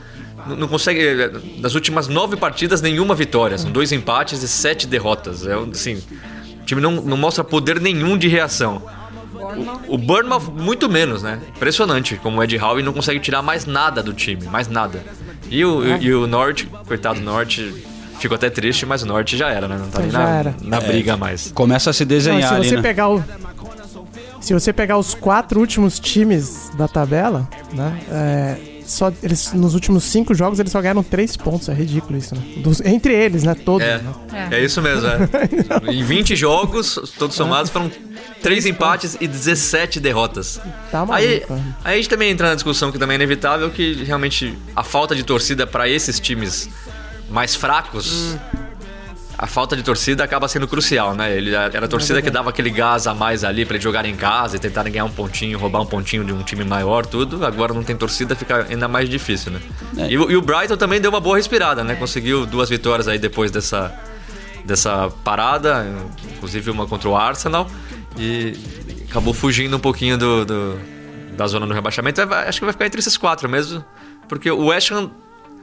[0.48, 1.30] não consegue.
[1.60, 3.58] Das últimas nove partidas, nenhuma vitória.
[3.58, 5.46] São dois empates e sete derrotas.
[5.46, 6.02] É assim.
[6.62, 8.82] O time não, não mostra poder nenhum de reação.
[9.88, 11.40] O, o Bournemouth, muito menos, né?
[11.56, 15.04] Impressionante como o Ed Howe não consegue tirar mais nada do time, mais nada.
[15.50, 17.74] E o, e o Norte, coitado do Norte,
[18.20, 19.78] ficou até triste, mas o Norte já era, né?
[19.78, 21.52] Não tá nem Já na, na briga mais.
[21.52, 22.82] Começa a se Não, desenhar se ali, você né?
[22.82, 23.24] pegar o.
[24.40, 28.00] Se você pegar os quatro últimos times da tabela, né?
[28.10, 28.58] é,
[28.92, 31.70] só, eles, nos últimos cinco jogos eles só ganharam três pontos.
[31.70, 32.42] É ridículo isso, né?
[32.58, 33.56] Dos- entre eles, né?
[33.56, 33.88] Todos.
[33.88, 34.00] É,
[34.32, 34.50] né?
[34.52, 35.20] é isso mesmo, é.
[35.92, 37.90] Em 20 jogos, todos somados, foram
[38.42, 40.60] 3 empates e 17 derrotas.
[40.92, 41.14] Tá maluco.
[41.14, 41.44] Aí,
[41.84, 45.16] aí a gente também entra na discussão que também é inevitável que realmente a falta
[45.16, 46.70] de torcida para esses times
[47.30, 48.36] mais fracos,
[49.42, 51.36] a falta de torcida acaba sendo crucial, né?
[51.36, 54.16] Ele era a torcida que dava aquele gás a mais ali para eles jogarem em
[54.16, 57.44] casa e tentarem ganhar um pontinho, roubar um pontinho de um time maior, tudo.
[57.44, 59.60] Agora não tem torcida, fica ainda mais difícil, né?
[59.98, 60.12] É.
[60.12, 61.96] E, o- e o Brighton também deu uma boa respirada, né?
[61.96, 63.92] Conseguiu duas vitórias aí depois dessa
[64.64, 65.88] dessa parada,
[66.36, 67.66] inclusive uma contra o Arsenal
[68.16, 68.54] e
[69.10, 70.80] acabou fugindo um pouquinho do, do-
[71.36, 72.22] da zona do rebaixamento.
[72.22, 73.84] Acho que vai ficar entre esses quatro mesmo,
[74.30, 75.10] porque o West Ham,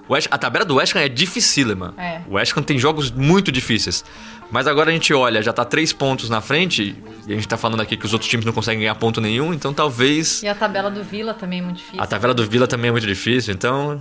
[0.08, 1.94] West- a tabela do West Ham é dificílima.
[1.98, 2.20] É.
[2.28, 4.04] O West Ham tem jogos muito difíceis.
[4.50, 6.96] Mas agora a gente olha, já tá três pontos na frente,
[7.26, 9.52] e a gente tá falando aqui que os outros times não conseguem ganhar ponto nenhum,
[9.52, 10.42] então talvez.
[10.42, 12.00] E a tabela do Vila também é muito difícil.
[12.02, 14.00] A tabela do Vila também é muito difícil, então.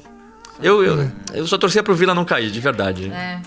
[0.62, 3.12] Eu, eu, eu só torcia pro Vila não cair, de verdade.
[3.14, 3.40] É.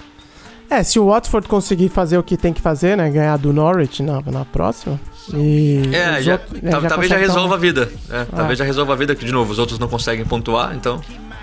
[0.69, 3.11] É, se o Watford conseguir fazer o que tem que fazer, né?
[3.11, 5.01] Ganhar do Norwich na, na próxima.
[5.35, 5.83] E.
[5.93, 7.91] É, já, outros- é, tal- talvez já resolva uma- a vida.
[8.11, 8.27] É, Ah.
[8.37, 11.01] Talvez já resolva a vida, que de novo, os outros não conseguem pontuar, então.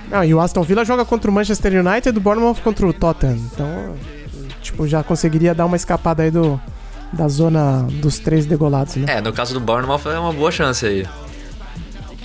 [0.09, 2.93] Não, e o Aston Villa joga contra o Manchester United e o Bournemouth contra o
[2.93, 3.35] Tottenham.
[3.35, 3.95] Então,
[4.61, 6.59] tipo, já conseguiria dar uma escapada aí do,
[7.11, 9.17] da zona dos três degolados, né?
[9.17, 11.07] É, no caso do Bournemouth é uma boa chance aí.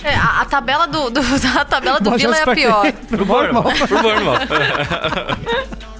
[0.03, 1.21] É, a, a tabela do, do-
[1.59, 2.91] a tabela do Boa chance é a pior.
[3.09, 3.87] Pro Bournemouth.
[3.87, 4.39] Pro Bournemouth.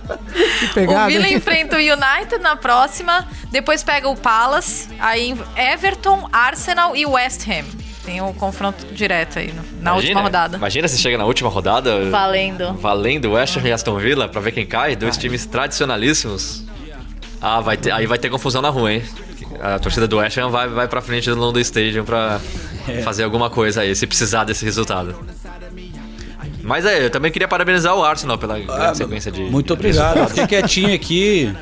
[0.60, 1.08] Que O pegada.
[1.08, 1.36] Villa hein?
[1.36, 7.64] enfrenta o United na próxima, depois pega o Palace, aí Everton, Arsenal e West Ham.
[8.06, 10.58] Tem o confronto direto aí na última rodada.
[10.58, 12.10] Imagina se chega na última rodada.
[12.10, 12.74] Valendo.
[12.74, 14.96] Valendo West Ham e Aston Villa pra ver quem cai.
[14.96, 16.66] Dois times tradicionalíssimos.
[17.42, 19.04] Ah, vai ter, aí vai ter confusão na rua, hein?
[19.62, 22.40] A torcida do West Ham vai, vai pra frente do London Stadium pra
[23.04, 25.16] fazer alguma coisa aí, se precisar desse resultado.
[26.62, 29.44] Mas é, eu também queria parabenizar o Arsenal pela grande sequência de.
[29.44, 30.28] Muito obrigado.
[30.30, 31.54] Fiquei quietinho aqui,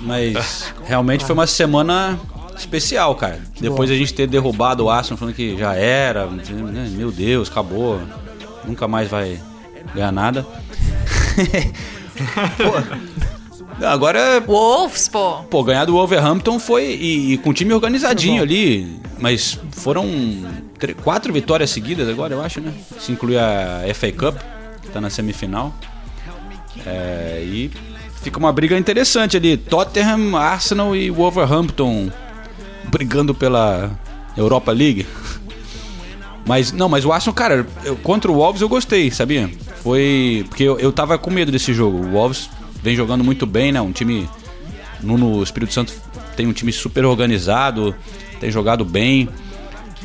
[0.00, 2.18] mas realmente foi uma semana
[2.58, 3.40] especial, cara.
[3.60, 8.00] Depois a gente ter derrubado o Arsenal falando que já era, né, meu Deus, acabou,
[8.64, 9.40] nunca mais vai
[9.94, 10.46] ganhar nada.
[12.56, 15.44] Pô, agora, Wolves, pô.
[15.44, 20.04] pô, ganhar do Wolverhampton foi e, e com o time organizadinho ali, mas foram
[21.04, 22.72] quatro vitórias seguidas agora, eu acho, né?
[22.98, 24.36] Se inclui a FA Cup,
[24.82, 25.72] que tá na semifinal.
[26.84, 27.70] É, e
[28.20, 29.56] fica uma briga interessante ali.
[29.56, 32.10] Tottenham, Arsenal e Wolverhampton
[32.90, 33.90] brigando pela
[34.36, 35.06] Europa League.
[36.46, 39.50] Mas, não, mas o Arsenal, cara, eu- contra o Wolves eu gostei, sabia?
[39.82, 40.44] Foi.
[40.48, 41.98] Porque eu, eu tava com medo desse jogo.
[41.98, 42.48] O Wolves
[42.82, 43.80] vem jogando muito bem, né?
[43.80, 44.28] Um time.
[45.02, 45.92] No, Espírito Santo
[46.36, 47.94] tem um time super organizado,
[48.40, 49.28] tem jogado bem.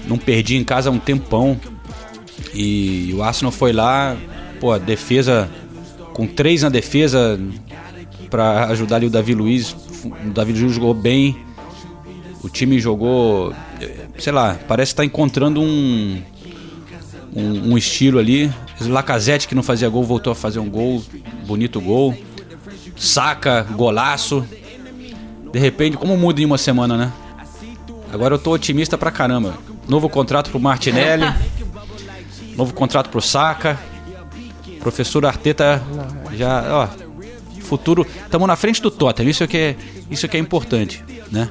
[0.06, 1.60] Não perdi em casa há um tempão.
[2.54, 4.16] E o Arsenal foi lá,
[4.60, 5.50] pô, defesa
[6.14, 7.40] com três na defesa
[8.30, 9.76] pra ajudar ali o Davi Luiz.
[10.04, 11.38] O Davi Luiz jogou bem.
[12.44, 13.54] O time jogou,
[14.20, 16.22] sei lá, parece estar encontrando um
[17.36, 18.52] um, um estilo ali.
[18.82, 21.04] Lacazette, que não fazia gol, voltou a fazer um gol,
[21.46, 22.16] bonito gol.
[22.96, 24.46] Saca, golaço.
[25.52, 27.12] De repente, como muda em uma semana, né?
[28.12, 29.58] Agora eu tô otimista pra caramba.
[29.88, 31.26] Novo contrato pro Martinelli.
[32.56, 33.80] novo contrato pro Saca.
[34.80, 35.82] Professor Arteta
[36.36, 36.88] já, ó,
[37.62, 39.30] futuro, estamos na frente do Tottenham.
[39.30, 39.76] Isso é que é,
[40.12, 41.50] isso é que é importante, né?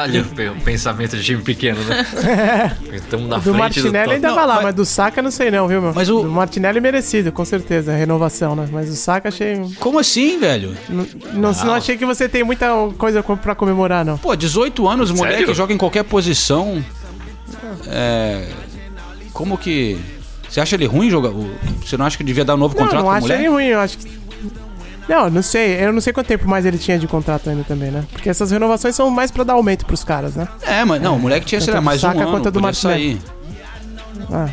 [0.00, 2.04] Olha o pensamento de time pequeno, né?
[2.92, 4.34] Estamos na do frente Martinelli do ainda Tottenham.
[4.34, 4.74] vai lá, mas- mas...
[4.74, 5.92] do Saca não sei não, viu, meu?
[5.94, 8.68] Mas o- Do Martinelli merecido, com certeza, a renovação, né?
[8.72, 9.60] Mas o Saca achei...
[9.78, 10.76] Como assim, velho?
[10.88, 12.68] Não, não, não achei que você tem muita
[12.98, 14.18] coisa co- pra comemorar, não.
[14.18, 15.54] Pô, 18 anos, moleque, Sério?
[15.54, 16.84] joga em qualquer posição.
[17.86, 18.48] É.
[19.32, 19.98] Como que.
[20.48, 21.30] Você acha ele ruim jogar?
[21.84, 23.42] Você não acha que devia dar um novo Não, contrato não pro acho moleque?
[23.42, 24.19] ele ruim, eu acho que...
[25.08, 27.90] Não, não sei, eu não sei quanto tempo mais ele tinha de contrato ainda também,
[27.90, 28.04] né?
[28.12, 30.46] Porque essas renovações são mais pra dar aumento pros caras, né?
[30.62, 33.20] É, mas não, o moleque tinha, sei lá, mais um Saka ano, quanto do Martinelli.
[34.32, 34.48] Ah,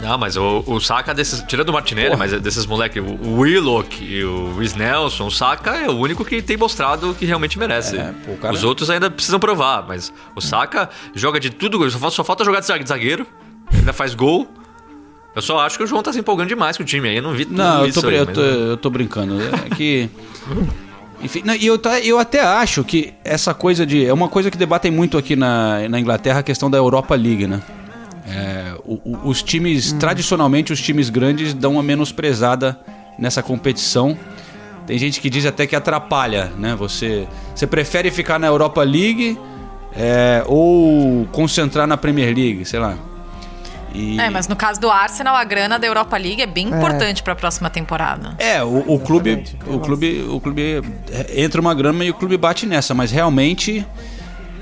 [0.00, 2.18] Não, mas o, o Saka, desses, tirando o Martinelli, Porra.
[2.18, 6.40] mas desses moleques, o Willock e o Rhys Nelson, o Saka é o único que
[6.40, 7.98] tem mostrado que realmente merece.
[7.98, 11.98] É, pô, cara- Os outros ainda precisam provar, mas o Saka joga de tudo, só
[11.98, 13.26] falta, só falta jogar de zagueiro,
[13.74, 14.48] ainda faz gol.
[15.34, 17.22] Eu só acho que o João tá se empolgando demais com o time aí, eu
[17.22, 19.36] não vi tudo Não, eu tô, aí, eu, mas- tô, eu tô brincando.
[19.42, 20.08] É que.
[21.22, 24.04] Enfim, não, e eu, tá- eu até acho que essa coisa de.
[24.06, 27.46] É uma coisa que debatem muito aqui na, na Inglaterra, a questão da Europa League,
[27.46, 27.60] né?
[28.26, 32.78] É, o- o- os times, tradicionalmente, os times grandes dão uma menosprezada
[33.18, 34.16] nessa competição.
[34.86, 36.74] Tem gente que diz até que atrapalha, né?
[36.76, 39.38] Você, você prefere ficar na Europa League
[39.94, 42.96] é, ou concentrar na Premier League, sei lá.
[43.94, 47.22] E- É, mas no caso do Arsenal, a grana da Europa League é bem importante
[47.22, 48.34] pra próxima temporada.
[48.38, 49.74] É, o, o clube, Exatamente.
[49.76, 53.84] o clube, o clube é, entra uma grama e o clube bate nessa, mas realmente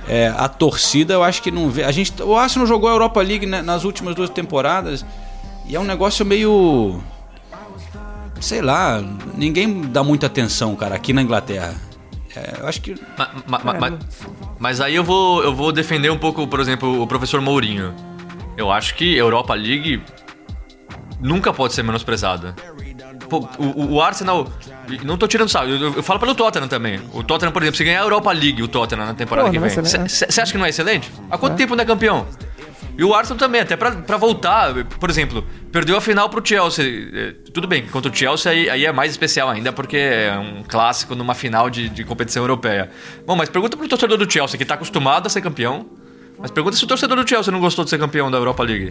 [0.08, 1.84] é, a torcida eu acho que não vê.
[1.84, 5.04] A gente, o Arsenal jogou a Europa League né, nas últimas duas temporadas
[5.68, 6.98] e é um negócio meio,
[8.40, 9.02] sei lá,
[9.36, 11.74] ninguém dá muita atenção, cara, aqui na Inglaterra.
[12.36, 13.98] É, eu acho que Ma- ma- ma- ma-
[14.58, 17.92] mas aí eu vou, eu vou defender um pouco, por exemplo, o professor Mourinho.
[18.58, 20.02] Eu acho que Europa League
[21.20, 22.56] nunca pode ser menosprezada.
[23.30, 24.48] Pô, o, o Arsenal.
[25.04, 27.00] Não tô tirando sal, eu, eu falo pelo Tottenham também.
[27.12, 29.58] O Tottenham, por exemplo, se ganhar a Europa League, o Tottenham na temporada Pô, que
[29.58, 30.08] é vem.
[30.08, 31.08] Você acha que não é excelente?
[31.30, 32.26] Há quanto tempo não é campeão?
[32.96, 36.84] E o Arsenal também, até pra voltar, por exemplo, perdeu a final pro Chelsea.
[36.84, 40.64] Eh, Tudo bem, contra o Chelsea aí, aí é mais especial ainda, porque é um
[40.64, 42.90] clássico numa final de, de competição europeia.
[43.24, 45.86] Bom, mas pergunta pro torcedor do Chelsea, que tá acostumado a ser campeão.
[46.38, 48.90] Mas pergunta se o torcedor do Chelsea não gostou de ser campeão da Europa League.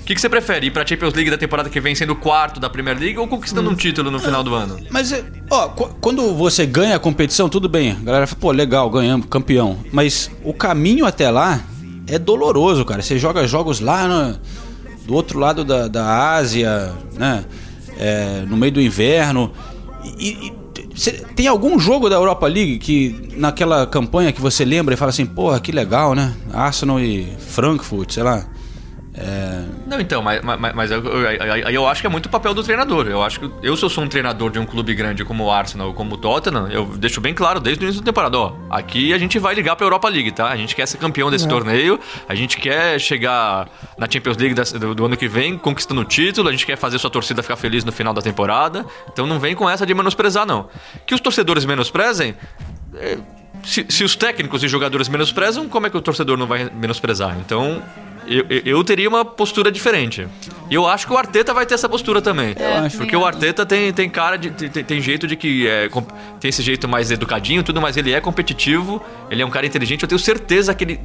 [0.00, 0.66] O que, que você prefere?
[0.66, 3.70] Ir pra Champions League da temporada que vem sendo quarto da Premier League ou conquistando
[3.70, 4.76] um título no final do ano?
[4.90, 7.92] Mas, é, ó, qu- quando você ganha a competição, tudo bem.
[7.92, 9.78] A galera fala, pô, legal, ganhamos, campeão.
[9.90, 11.62] Mas o caminho até lá
[12.06, 13.00] é doloroso, cara.
[13.00, 14.38] Você joga jogos lá no-
[15.06, 17.44] do outro lado da, da Ásia, né?
[17.98, 19.52] É, no meio do inverno.
[20.18, 20.63] E, e-
[21.34, 25.26] tem algum jogo da Europa League que, naquela campanha que você lembra e fala assim,
[25.26, 26.34] porra, que legal, né?
[26.52, 28.46] Arsenal e Frankfurt, sei lá.
[29.16, 32.26] É, Não, então, mas, mas, mas eu, eu- aí eu, eu acho que é muito
[32.26, 33.06] o papel do treinador.
[33.06, 35.52] Eu acho que eu, se eu sou um treinador de um clube grande como o
[35.52, 38.54] Arsenal ou como o Tottenham, eu deixo bem claro desde o início da temporada, ó,
[38.68, 40.48] aqui a gente vai ligar pra Europa League, tá?
[40.48, 44.94] A gente quer ser campeão desse torneio, a gente quer chegar na Champions League do,
[44.96, 47.84] do ano que vem, conquistando o título, a gente quer fazer sua torcida ficar feliz
[47.84, 48.84] no final da temporada.
[49.12, 50.68] Então não vem com essa de menosprezar, não.
[51.06, 52.34] Que os torcedores menosprezem,
[52.96, 53.18] é,
[53.62, 57.36] se, se os técnicos e jogadores menosprezam, como é que o torcedor não vai menosprezar?
[57.38, 57.80] Então,
[58.26, 60.26] eu, eu- eu teria uma postura diferente.
[60.70, 62.54] E eu acho que o Arteta vai ter essa postura também.
[62.58, 62.96] É, acho.
[62.96, 64.50] Porque o Arteta tem, tem cara de.
[64.50, 65.66] Tem, tem jeito de que.
[65.68, 65.88] É,
[66.40, 69.66] tem esse jeito mais educadinho, e tudo, mas ele é competitivo, ele é um cara
[69.66, 70.02] inteligente.
[70.02, 71.00] Eu tenho certeza que ele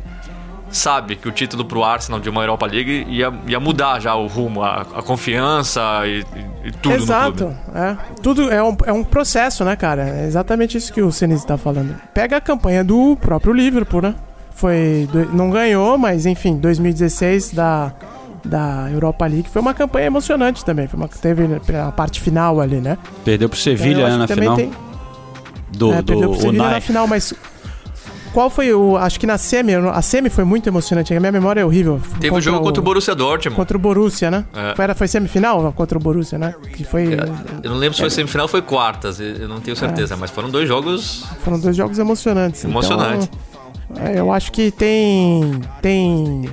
[0.72, 4.28] sabe que o título pro Arsenal de uma Europa League ia, ia mudar já o
[4.28, 6.20] rumo, a, a confiança e,
[6.64, 7.56] e- tudo no Exato, clube.
[7.76, 7.98] é.
[8.22, 10.08] Tudo é um, é um processo, né, cara?
[10.08, 11.96] É exatamente isso que o Senise tá falando.
[12.14, 14.16] Pega a campanha do próprio Liverpool, né?
[14.60, 15.08] Foi.
[15.34, 17.94] não ganhou, mas enfim, 2016 da,
[18.44, 20.86] da Europa League foi uma campanha emocionante também.
[20.88, 21.48] Foi uma, teve
[21.78, 22.98] a parte final ali, né?
[23.24, 24.56] perdeu pro Então, Sevilha acho né, na final.
[24.56, 24.72] tem-
[25.72, 27.34] Do, é, do perdeu pro Sevilha na final, mas.
[28.34, 28.96] Qual foi o.
[28.96, 31.12] Acho que na semi, a semi foi muito emocionante.
[31.16, 32.00] A minha memória é horrível.
[32.20, 33.56] Teve o jogo contra o Borussia Dortmund.
[33.56, 34.46] Contra o Borussia, né?
[34.54, 34.76] É.
[34.76, 36.54] Foi, era, foi semifinal contra o Borussia, né?
[36.76, 37.18] Que foi.
[37.64, 40.48] Eu não lembro se foi semifinal ou foi quartas, eu não tenho certeza, mas foram
[40.50, 42.64] dois jogos Foram dois jogos emocionantes.
[42.66, 43.28] Emocionante.
[43.32, 43.49] Então, é,
[44.16, 45.62] eu acho que tem.
[45.82, 46.50] Tem.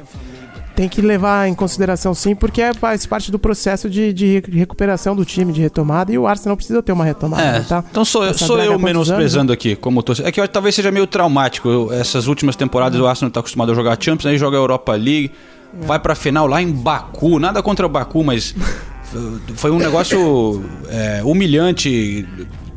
[0.75, 5.17] Tem que levar em consideração sim, porque é, faz parte do processo de, de recuperação
[5.17, 7.43] do time, de retomada, e o Arsenal precisa ter uma retomada.
[7.43, 7.83] É, tá?
[7.91, 10.29] então sou, Essa sou eu menosprezando aqui como torcedor.
[10.29, 11.67] É que eu- talvez seja meio traumático.
[11.71, 14.93] Eu- essas últimas temporadas o Arsenal está acostumado a jogar Champions, aí joga a Europa
[14.93, 15.31] League.
[15.81, 17.39] vai pra final lá em Baku.
[17.39, 18.55] Nada contra o Baku, mas
[19.57, 22.27] foi um negócio é, humilhante.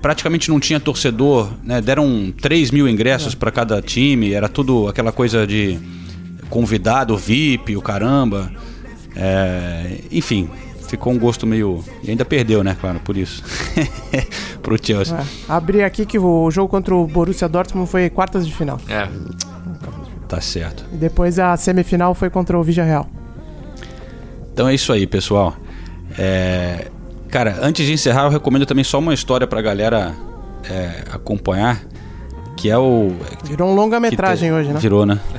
[0.02, 1.82] Praticamente não tinha torcedor, né?
[1.82, 5.78] Deram 3 mil ingressos pra cada time, era tudo aquela coisa de
[6.50, 8.52] convidado, VIP, o caramba.
[9.16, 10.50] É, enfim,
[10.88, 11.84] ficou um gosto meio.
[12.04, 13.44] E ainda perdeu, né, claro, por isso.
[14.62, 15.18] Pro Chelsea.
[15.18, 18.80] É, abri aqui que o jogo contra o Borussia Dortmund foi quartas de final.
[18.88, 19.08] É.
[20.28, 20.86] Tá certo.
[20.94, 23.10] E depois a semifinal foi contra o Villarreal.
[24.54, 25.56] Então é isso aí, pessoal.
[26.18, 26.88] É,
[27.30, 30.16] Cara, antes de encerrar, eu recomendo também só uma história pra galera
[30.70, 31.80] é, acompanhar,
[32.58, 33.12] que é o.
[33.44, 34.80] Virou um longa-metragem hoje, né?
[34.80, 35.20] Virou, né?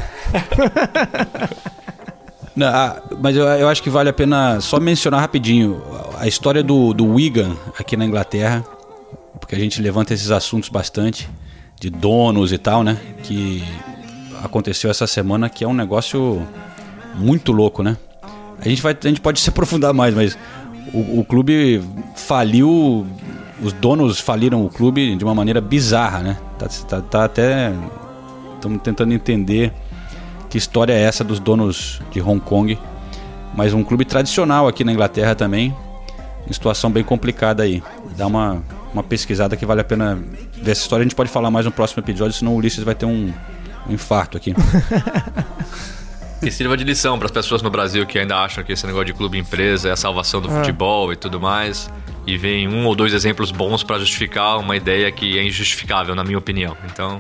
[2.55, 5.83] Não, ah, mas eu, eu acho que vale a pena só mencionar rapidinho
[6.19, 8.65] a história do, do Wigan aqui na Inglaterra,
[9.41, 11.29] porque a gente levanta esses assuntos bastante,
[11.81, 12.99] de donos e tal, né?
[13.23, 13.65] Que
[14.45, 16.47] aconteceu essa semana, que é um negócio
[17.15, 17.97] muito louco, né?
[18.61, 20.37] A gente, vai, a gente pode se aprofundar mais, mas
[20.93, 21.83] o, o clube
[22.17, 23.07] faliu,
[23.63, 26.39] os donos faliram o clube de uma maneira bizarra, né?
[26.59, 27.73] Tá, tá, tá até.
[28.55, 29.73] Estamos tentando entender
[30.49, 32.79] que história é essa dos donos de Hong Kong.
[33.55, 35.75] Mas um clube tradicional aqui na Inglaterra também,
[36.49, 37.83] em situação bem complicada aí.
[38.17, 38.63] Dá uma,
[38.93, 40.19] uma pesquisada que vale a pena
[40.55, 41.03] ver essa história.
[41.03, 43.33] A gente pode falar mais no próximo episódio, senão o Ulisses vai ter um,
[43.89, 44.55] um infarto aqui.
[46.41, 49.07] Que sirva de lição para as pessoas no Brasil que ainda acham que esse negócio
[49.07, 51.91] de clube empresa é a salvação do futebol e tudo mais.
[52.27, 56.25] E vem um ou dois exemplos bons para justificar uma ideia que é injustificável, na
[56.25, 56.77] minha opinião.
[56.91, 57.19] Então,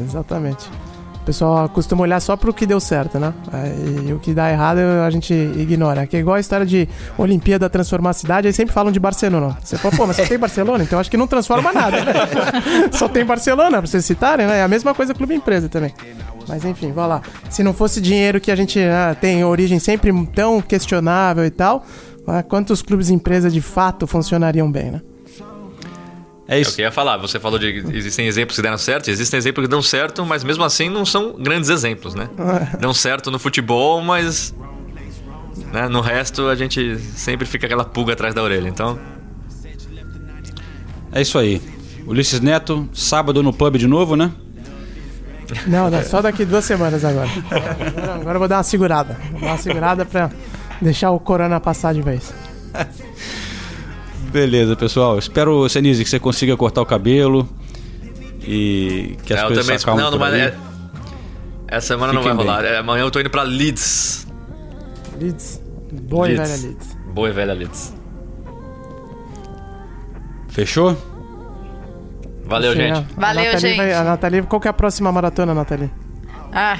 [0.00, 0.68] Exatamente.
[1.14, 3.34] O pessoal costuma olhar só pro que deu certo, né?
[3.52, 6.06] É, E o que dá errado a gente ignora.
[6.06, 9.58] Que é igual a história de Olimpíada transformar a cidade, aí sempre falam de Barcelona.
[9.60, 12.12] Você fala, pô, mas só tem Barcelona, então acho que não transforma nada, né?
[12.92, 14.58] só tem Barcelona, pra vocês citarem, né?
[14.58, 15.92] É a mesma coisa clube empresa também.
[16.48, 17.22] Mas enfim, vai lá.
[17.50, 21.84] Se não fosse dinheiro que a gente ah, tem origem sempre tão questionável e tal,
[22.26, 25.00] ah, quantos clubes empresa de fato funcionariam bem, né?
[26.48, 26.76] É é o isso.
[26.76, 27.16] que eu ia falar.
[27.16, 30.62] Você falou de existem exemplos que deram certo, existem exemplos que dão certo, mas mesmo
[30.62, 32.28] assim não são grandes exemplos, né?
[32.80, 34.54] Dão certo no futebol, mas
[35.72, 38.68] né, no resto a gente sempre fica aquela pulga atrás da orelha.
[38.68, 38.96] Então,
[41.12, 41.60] É isso aí.
[42.06, 44.30] Ulisses Neto, sábado no pub de novo, né?
[45.66, 47.28] Não, não, só daqui duas semanas agora.
[48.20, 49.16] Agora eu vou dar uma segurada.
[49.32, 50.30] Vou dar uma segurada pra
[50.80, 52.32] deixar o corona passar de vez.
[54.32, 55.18] Beleza, pessoal.
[55.18, 57.48] Espero, Senise, que você consiga cortar o cabelo
[58.42, 59.78] e que as eu coisas também.
[59.78, 60.40] se acalmem Não, não aí.
[60.40, 60.54] é-
[61.68, 62.54] essa semana não vai Fiquem bem.
[62.54, 62.64] rolar.
[62.64, 64.26] É, amanhã eu tô indo pra Leeds.
[65.20, 65.60] Leeds.
[66.02, 66.50] Boa e Leeds.
[66.50, 66.96] velha Leeds.
[67.14, 67.94] Boa e velha Leeds.
[70.48, 70.96] Fechou?
[72.46, 72.94] Valeu, Chega.
[72.96, 73.06] gente.
[73.16, 73.76] A Valeu, Nathalie gente.
[73.76, 75.90] vai- a Nathalie, qual que é a próxima maratona, Nathalie?
[76.52, 76.78] Ah,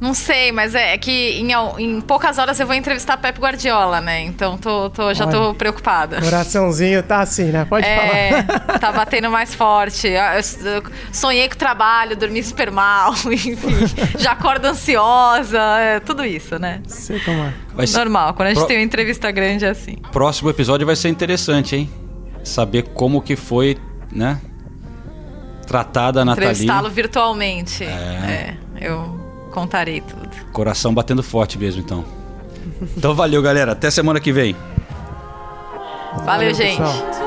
[0.00, 4.00] não sei, mas é, é que em, em poucas horas eu vou entrevistar Pep Guardiola,
[4.00, 4.22] né?
[4.22, 5.54] Então tô, tô- já tô Olha.
[5.54, 6.20] preocupada.
[6.20, 7.64] Coraçãozinho tá assim, né?
[7.64, 8.78] Pode É, falar.
[8.80, 10.08] tá batendo mais forte.
[10.08, 13.56] Eu- eu sonhei com o trabalho, dormi super mal, enfim.
[14.18, 16.80] Já acordo ansiosa, é, tudo isso, né?
[16.88, 17.44] Sei como
[17.78, 17.86] é.
[17.86, 19.96] Ser- Normal, quando a gente Pro- tem uma entrevista grande é assim.
[20.10, 21.90] Próximo episódio vai ser interessante, hein?
[22.42, 23.76] Saber como que foi,
[24.10, 24.38] né?
[25.66, 26.50] Tratada a Nathalie.
[26.50, 27.84] Entrevistá-lo virtualmente.
[27.84, 28.56] É.
[28.80, 30.30] eu contarei tudo.
[30.52, 32.04] Coração batendo forte mesmo, então.
[32.96, 33.72] Então valeu, galera.
[33.72, 34.54] Até semana que vem.
[36.24, 36.76] Valeu, gente.
[36.76, 37.26] pessoal.